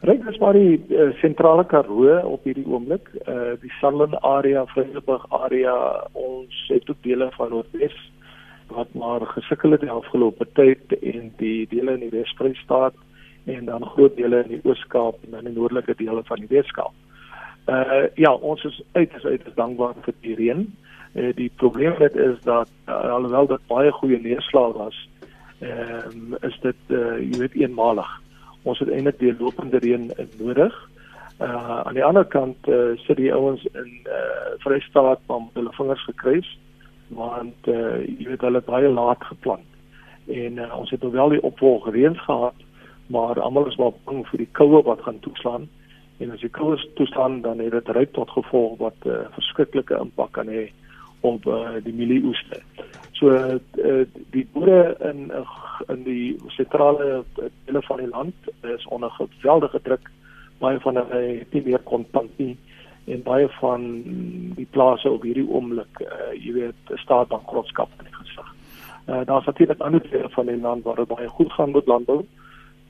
Ryk 0.00 0.28
is 0.30 0.38
maar 0.38 0.52
die 0.52 0.78
uh, 0.88 1.10
sentrale 1.18 1.64
Karoo 1.66 2.20
op 2.22 2.44
hierdie 2.44 2.66
oomblik, 2.66 3.08
uh 3.26 3.58
die 3.60 3.72
Sutherland 3.80 4.14
area, 4.22 4.64
Vryburg 4.66 5.26
area, 5.30 6.06
ons 6.12 6.64
het 6.68 6.90
ook 6.90 7.02
dele 7.02 7.30
van 7.34 7.50
Noordwes 7.50 7.98
wat 8.68 8.94
maar 8.94 9.26
gesukkel 9.26 9.70
het 9.70 9.80
die 9.80 9.90
afgelope 9.90 10.46
tyd 10.52 10.92
en 11.00 11.32
die 11.36 11.66
dele 11.70 11.96
in 11.96 12.04
die 12.06 12.14
Wes-Vrystaat 12.14 12.94
en 13.48 13.64
dan 13.64 13.84
groot 13.84 14.16
dele 14.16 14.42
in 14.44 14.48
die 14.56 14.60
Oos-Kaap 14.64 15.24
en 15.24 15.30
dan 15.30 15.48
die 15.48 15.54
noordelike 15.54 15.94
dele 15.96 16.22
van 16.24 16.42
die 16.44 16.50
Weskaap. 16.50 16.92
Uh 17.68 18.06
ja, 18.14 18.32
ons 18.32 18.64
is 18.64 18.82
uiters 18.92 19.24
uiters 19.24 19.54
dankbaar 19.54 19.96
vir 20.04 20.14
die 20.24 20.36
reën. 20.36 20.62
Uh 21.14 21.32
die 21.36 21.50
probleem 21.56 21.96
met 21.98 22.16
is 22.16 22.36
dat 22.44 22.70
uh, 22.88 23.00
alhoewel 23.12 23.46
dit 23.46 23.66
baie 23.68 23.92
goeie 23.92 24.20
neerslag 24.20 24.76
was, 24.76 25.00
ehm 25.60 26.32
um, 26.32 26.36
is 26.48 26.56
dit 26.62 26.94
uh 26.96 27.16
jy 27.18 27.40
weet 27.44 27.58
eenmalig 27.64 28.08
ons 28.62 28.78
het 28.82 28.90
eintlik 28.90 29.18
die 29.18 29.34
lopende 29.38 29.78
reën 29.84 30.10
nodig. 30.38 30.74
Uh 31.40 31.80
aan 31.84 31.94
die 31.94 32.04
ander 32.04 32.24
kant 32.24 32.68
uh, 32.68 32.96
sit 33.04 33.16
die 33.16 33.32
ouens 33.34 33.64
in 33.72 33.92
uh 34.04 34.56
Vrystaat 34.64 35.20
waar 35.26 35.44
hulle 35.54 35.72
vingers 35.76 36.04
gekruis 36.04 36.56
want 37.08 37.66
uh 37.66 37.98
jy 38.04 38.28
weet 38.28 38.44
hulle 38.46 38.60
baie 38.66 38.88
laat 38.88 39.24
geplant. 39.24 39.66
En 40.28 40.58
uh, 40.60 40.78
ons 40.78 40.90
het 40.90 41.04
alwel 41.04 41.36
die 41.36 41.42
opvolg 41.42 41.88
reën 41.92 42.16
gehad, 42.18 42.64
maar 43.06 43.40
almal 43.40 43.66
is 43.70 43.78
maar 43.80 43.96
bang 44.04 44.24
vir 44.28 44.44
die 44.44 44.52
koue 44.52 44.82
wat 44.84 45.02
gaan 45.06 45.20
toeslaan. 45.24 45.68
En 46.18 46.34
as 46.34 46.42
die 46.44 46.52
koue 46.52 46.76
toeslaan 46.98 47.40
dan 47.46 47.62
het 47.64 47.72
dit 47.72 47.88
ryk 47.96 48.12
tot 48.12 48.30
gevolg 48.30 48.78
wat 48.78 48.98
'n 49.04 49.08
uh, 49.08 49.32
verskriklike 49.38 49.96
impak 49.96 50.32
kan 50.32 50.48
hê 50.48 50.68
op 51.20 51.46
uh, 51.46 51.78
die 51.82 51.94
mielieoeste. 51.94 52.60
So 53.12 53.30
uh, 53.30 54.04
die 54.30 54.46
boere 54.52 54.96
in 55.10 55.32
in 55.88 56.02
die 56.02 56.36
sentrale 56.46 57.24
dele 57.64 57.82
van 57.82 57.96
die 57.96 58.08
land 58.08 58.34
is 58.62 58.86
onder 58.86 59.10
geweldige 59.10 59.80
druk. 59.82 60.10
Baie 60.58 60.80
van 60.80 60.96
hulle 60.96 61.38
het 61.38 61.52
nie 61.52 61.62
meer 61.62 61.78
kontant 61.78 62.38
nie 62.38 62.56
en 63.08 63.22
baie 63.22 63.48
van 63.60 63.86
die 64.56 64.66
plase 64.70 65.10
op 65.10 65.22
hierdie 65.22 65.48
oomblik, 65.48 66.00
uh, 66.00 66.32
jy 66.34 66.52
weet, 66.52 66.92
staat 66.94 67.28
bankrotskap 67.28 67.90
in 67.98 68.10
die 68.10 68.14
gesig. 68.14 68.54
Uh, 69.08 69.24
daar 69.24 69.40
is 69.40 69.46
natuurlik 69.46 69.80
ander 69.80 70.02
dele 70.10 70.28
van 70.28 70.46
die 70.46 70.60
land 70.60 70.84
waar 70.84 70.96
dit 70.96 71.08
baie 71.08 71.28
goed 71.28 71.52
gaan 71.52 71.72
met 71.72 71.86
landbou. 71.86 72.24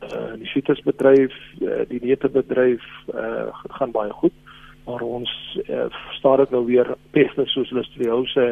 Uh, 0.03 0.35
die 0.39 0.47
sitrusbedryf, 0.47 1.35
uh, 1.61 1.83
die 1.89 2.01
neutebedryf 2.03 2.85
uh, 3.15 3.49
gaan 3.79 3.91
baie 3.91 4.13
goed 4.13 4.35
maar 4.89 5.01
ons 5.01 5.59
uh, 5.69 5.85
staar 6.11 6.37
dit 6.37 6.51
nou 6.51 6.65
weer 6.67 6.95
peste 7.11 7.45
soos 7.53 7.71
listeriouse 7.71 8.47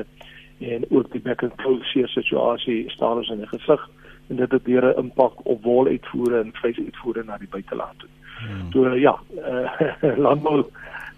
en 0.59 0.85
ook 0.89 1.13
die 1.13 1.21
back 1.21 1.43
and 1.43 1.55
close 1.63 2.09
situasie 2.13 2.91
staan 2.93 3.23
ons 3.23 3.31
in 3.33 3.41
die 3.45 3.49
gesig 3.53 3.87
en 4.29 4.41
dit 4.43 4.53
het 4.53 4.69
weer 4.69 4.85
'n 4.85 4.99
impak 5.05 5.41
op 5.45 5.63
wol 5.63 5.87
uitvoere 5.87 6.41
en 6.41 6.53
vleis 6.53 6.79
uitvoere 6.79 7.25
na 7.25 7.39
die 7.39 7.49
buiteland 7.49 7.99
toe. 7.99 8.09
Hmm. 8.39 8.73
So 8.73 8.95
ja, 8.95 9.15
uh, 9.37 10.17
landbou 10.27 10.65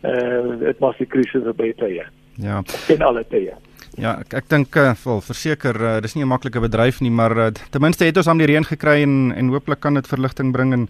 eh 0.02 0.58
dit 0.60 0.78
was 0.78 0.96
die 0.98 1.06
krisis 1.06 1.56
by 1.56 1.72
tye. 1.76 2.06
Ja. 2.34 2.62
In 2.88 3.02
alle 3.02 3.24
tye. 3.28 3.54
Ja, 3.98 4.18
ek 4.20 4.34
ek 4.34 4.48
dink 4.48 4.76
uh, 4.76 4.92
vol 4.94 5.20
verseker 5.20 5.74
uh, 5.82 6.00
dis 6.00 6.14
nie 6.14 6.22
'n 6.24 6.28
maklike 6.28 6.60
bedryf 6.60 7.00
nie, 7.00 7.10
maar 7.10 7.36
uh, 7.36 7.50
ten 7.70 7.80
minste 7.80 8.04
het 8.04 8.16
ons 8.16 8.28
aan 8.28 8.38
die 8.38 8.46
reën 8.46 8.64
gekry 8.64 9.02
en 9.02 9.32
en 9.34 9.48
hooplik 9.48 9.80
kan 9.80 9.94
dit 9.94 10.06
verligting 10.06 10.52
bring 10.52 10.72
en 10.72 10.88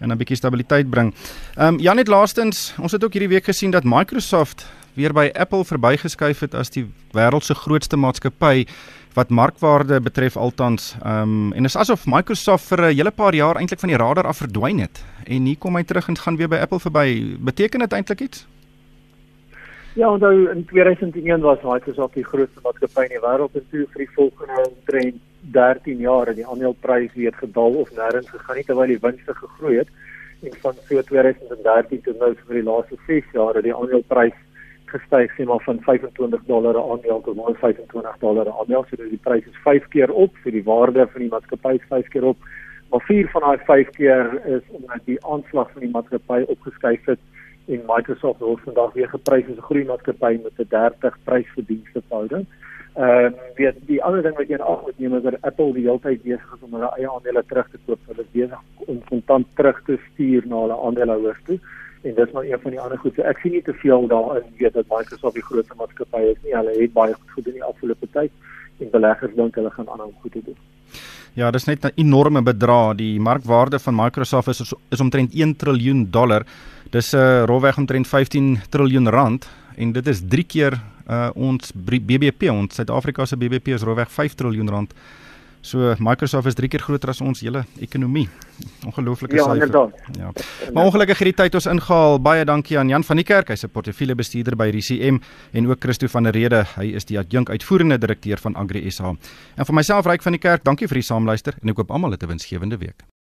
en 0.00 0.12
'n 0.12 0.16
bietjie 0.16 0.36
stabiliteit 0.36 0.90
bring. 0.90 1.14
Ehm 1.56 1.74
um, 1.74 1.80
Janet 1.80 2.08
laastens, 2.08 2.74
ons 2.78 2.92
het 2.92 3.04
ook 3.04 3.12
hierdie 3.12 3.34
week 3.34 3.44
gesien 3.44 3.70
dat 3.70 3.84
Microsoft 3.84 4.66
weer 4.94 5.12
by 5.12 5.30
Apple 5.34 5.64
verbygeskuif 5.64 6.40
het 6.40 6.54
as 6.54 6.70
die 6.70 6.86
wêreld 7.12 7.44
se 7.44 7.54
grootste 7.54 7.96
maatskappy 7.96 8.66
wat 9.16 9.32
markwaarde 9.32 10.00
betref 10.00 10.36
altans. 10.36 10.94
Ehm 11.02 11.22
um, 11.22 11.52
en 11.52 11.64
is 11.64 11.76
asof 11.76 12.04
Microsoft 12.06 12.68
vir 12.68 12.80
'n 12.80 12.96
hele 12.96 13.10
paar 13.10 13.34
jaar 13.34 13.56
eintlik 13.56 13.80
van 13.80 13.88
die 13.88 13.98
radar 13.98 14.26
af 14.26 14.42
verdwyn 14.44 14.78
het 14.78 15.04
en 15.24 15.44
hier 15.44 15.58
kom 15.58 15.76
hy 15.76 15.82
terug 15.82 16.08
en 16.08 16.16
gaan 16.16 16.36
weer 16.36 16.48
by 16.48 16.56
Apple 16.56 16.80
verby. 16.80 17.36
Beteken 17.40 17.80
dit 17.80 17.92
eintlik 17.92 18.20
iets? 18.20 18.46
Ja, 19.94 20.10
onthou 20.12 20.50
in 20.50 20.64
2001 20.64 21.40
was 21.40 21.62
Microsoft 21.62 22.14
die 22.14 22.24
grootste 22.24 22.60
maatskappy 22.62 23.06
in 23.08 23.14
die 23.16 23.24
wêreld 23.24 23.54
en 23.54 23.64
toe 23.70 23.86
vir 23.92 24.04
die 24.04 24.14
volgende 24.14 24.70
trend 24.84 25.22
13 25.52 25.98
jaar 25.98 26.26
het 26.26 26.36
die 26.36 26.46
aandeleprys 26.46 27.14
weer 27.14 27.32
gedaal 27.32 27.78
of 27.82 27.90
nêrens 27.96 28.28
gegaan 28.28 28.56
nie 28.56 28.64
terwyl 28.64 28.92
die 28.92 29.00
winste 29.00 29.34
gegroei 29.34 29.78
het 29.78 29.88
en 30.42 30.58
van 30.62 30.74
so 30.88 31.02
2013 31.02 32.02
tot 32.02 32.18
nou 32.18 32.34
vir 32.34 32.58
die 32.58 32.66
laaste 32.66 32.98
6 33.06 33.32
jaar 33.32 33.54
het 33.54 33.64
die 33.64 33.74
aandeleprys 33.74 34.36
gestyg 34.96 35.32
sê 35.36 35.46
maar 35.48 35.62
van 35.68 35.80
25 35.86 36.44
dollar 36.50 36.72
per 36.74 36.90
aandeel 36.90 37.20
tot 37.24 37.36
nou 37.36 37.54
25 37.54 38.18
dollar 38.24 38.44
per 38.44 38.58
aandeel 38.60 38.84
so 38.90 38.96
die 38.96 39.24
prys 39.28 39.46
is 39.52 39.62
5 39.64 39.88
keer 39.94 40.12
op 40.24 40.36
so 40.42 40.50
die 40.50 40.64
waarde 40.64 41.06
van 41.12 41.20
die 41.24 41.32
maatskappy 41.32 41.74
is 41.78 41.88
5 41.94 42.12
keer 42.14 42.28
op 42.32 42.50
maar 42.90 43.04
4 43.06 43.30
van 43.32 43.42
daai 43.46 43.64
5 43.70 43.90
keer 43.98 44.36
is 44.58 44.62
omdat 44.78 45.08
die 45.12 45.18
aanslag 45.24 45.72
van 45.72 45.86
die 45.86 45.94
maatskappy 45.96 46.42
opgeskuif 46.56 47.10
het 47.12 47.20
en 47.66 47.82
Microsoft 47.86 48.40
word 48.40 48.62
vandag 48.64 48.92
weer 48.94 49.08
geprys 49.08 49.48
as 49.50 49.58
'n 49.58 49.68
groei 49.68 49.84
maatskappy 49.84 50.38
met 50.42 50.58
'n 50.58 50.68
30 50.68 51.16
prys-verdienste 51.24 52.02
verhouding. 52.08 52.46
Ehm 52.94 53.24
uh, 53.24 53.30
weet 53.56 53.76
die 53.86 54.02
ander 54.02 54.22
ding 54.22 54.36
wat 54.36 54.48
jy 54.48 54.54
in 54.54 54.60
ag 54.72 54.82
moet 54.82 54.98
neem 54.98 55.16
is 55.16 55.22
dat 55.22 55.42
Apple 55.42 55.72
die 55.72 55.86
hele 55.86 56.00
tyd 56.00 56.22
besig 56.22 56.54
is 56.54 56.62
om 56.62 56.72
hulle 56.72 56.90
eie 56.96 57.10
aandele 57.10 57.42
terug 57.46 57.68
te 57.70 57.78
koop. 57.86 57.98
Hulle 58.06 58.22
is 58.22 58.32
besig 58.32 58.60
om 58.86 59.02
kontant 59.08 59.46
terug 59.54 59.82
te 59.84 59.98
stuur 60.12 60.46
na 60.46 60.60
hulle 60.60 60.78
aandeelhouers 60.86 61.42
toe. 61.44 61.58
En 62.06 62.14
dis 62.14 62.32
maar 62.32 62.44
een 62.46 62.60
van 62.62 62.70
die 62.70 62.80
ander 62.80 62.98
goed. 63.02 63.14
So 63.16 63.26
ek 63.26 63.40
sien 63.42 63.56
nie 63.56 63.62
te 63.66 63.74
veel 63.82 64.06
daarin 64.10 64.46
weet 64.60 64.76
dat 64.78 64.86
Microsoft 64.92 65.34
die 65.34 65.42
grootste 65.42 65.74
maatskappy 65.78 66.22
is 66.30 66.38
nie. 66.44 66.54
Hulle 66.54 66.74
het 66.78 66.92
baie 66.94 67.14
goed 67.14 67.32
gedoen 67.38 67.58
die 67.58 67.66
afgelope 67.66 68.08
tyd 68.14 68.32
en 68.78 68.92
beleggers 68.92 69.34
dink 69.34 69.58
hulle 69.58 69.72
gaan 69.74 69.88
aanhou 69.90 70.12
goed 70.22 70.36
te 70.36 70.42
doen. 70.46 70.58
Ja, 71.36 71.50
dis 71.50 71.66
net 71.66 71.84
'n 71.84 71.92
enorme 71.96 72.42
bedrag. 72.42 72.94
Die 72.96 73.20
markwaarde 73.20 73.78
van 73.78 73.94
Microsoft 73.94 74.48
is 74.48 74.74
is 74.90 75.00
omtrent 75.00 75.34
1 75.34 75.56
triljoen 75.56 76.10
dollar. 76.10 76.46
Dis 76.90 77.12
'n 77.12 77.16
uh, 77.16 77.44
rolweg 77.44 77.76
omtrent 77.76 78.06
15 78.06 78.60
triljoen 78.68 79.08
rand 79.08 79.48
en 79.76 79.92
dit 79.92 80.06
is 80.06 80.20
3 80.28 80.44
keer 80.44 80.80
uh, 81.10 81.30
ons 81.34 81.72
BBP 81.72 82.50
ons 82.50 82.74
Suid-Afrika 82.74 83.24
se 83.24 83.36
BBP 83.36 83.68
is 83.68 83.82
roweg 83.82 84.10
5 84.10 84.34
trilljoen 84.34 84.68
rand. 84.68 84.94
So 85.66 85.96
Microsoft 85.98 86.46
is 86.46 86.54
3 86.54 86.68
keer 86.70 86.82
groter 86.84 87.10
as 87.10 87.20
ons 87.20 87.40
hele 87.42 87.64
ekonomie. 87.82 88.28
Ongelooflike 88.86 89.34
ja, 89.34 89.48
syfer. 89.50 89.90
Ja. 90.14 90.30
Maar 90.70 90.84
ongelukkig 90.92 91.18
het 91.18 91.30
die 91.32 91.34
tyd 91.40 91.58
ons 91.58 91.66
ingehaal. 91.72 92.20
Baie 92.22 92.44
dankie 92.46 92.78
aan 92.78 92.92
Jan 92.92 93.02
van 93.08 93.18
die 93.18 93.26
Kerk, 93.26 93.50
hy's 93.50 93.66
'n 93.66 93.74
portefeuljebestuurder 93.74 94.54
by 94.54 94.70
RCM 94.70 95.18
en 95.52 95.66
ook 95.66 95.82
Christo 95.82 96.06
van 96.06 96.22
der 96.22 96.32
Rede, 96.38 96.64
hy 96.76 96.94
is 96.94 97.04
die 97.04 97.18
adjunk 97.18 97.50
uitvoerende 97.50 97.98
direkteur 97.98 98.38
van 98.38 98.54
Agri 98.54 98.90
SA. 98.90 99.16
En 99.56 99.64
vir 99.64 99.74
myself 99.74 100.06
Ryk 100.06 100.22
van 100.22 100.32
die 100.32 100.40
Kerk, 100.40 100.64
dankie 100.64 100.86
vir 100.86 101.02
die 101.02 101.02
saamluister 101.02 101.54
en 101.62 101.68
ek 101.68 101.76
hoop 101.76 101.90
almal 101.90 102.12
het 102.12 102.22
'n 102.22 102.28
winsgewende 102.28 102.78
week. 102.78 103.15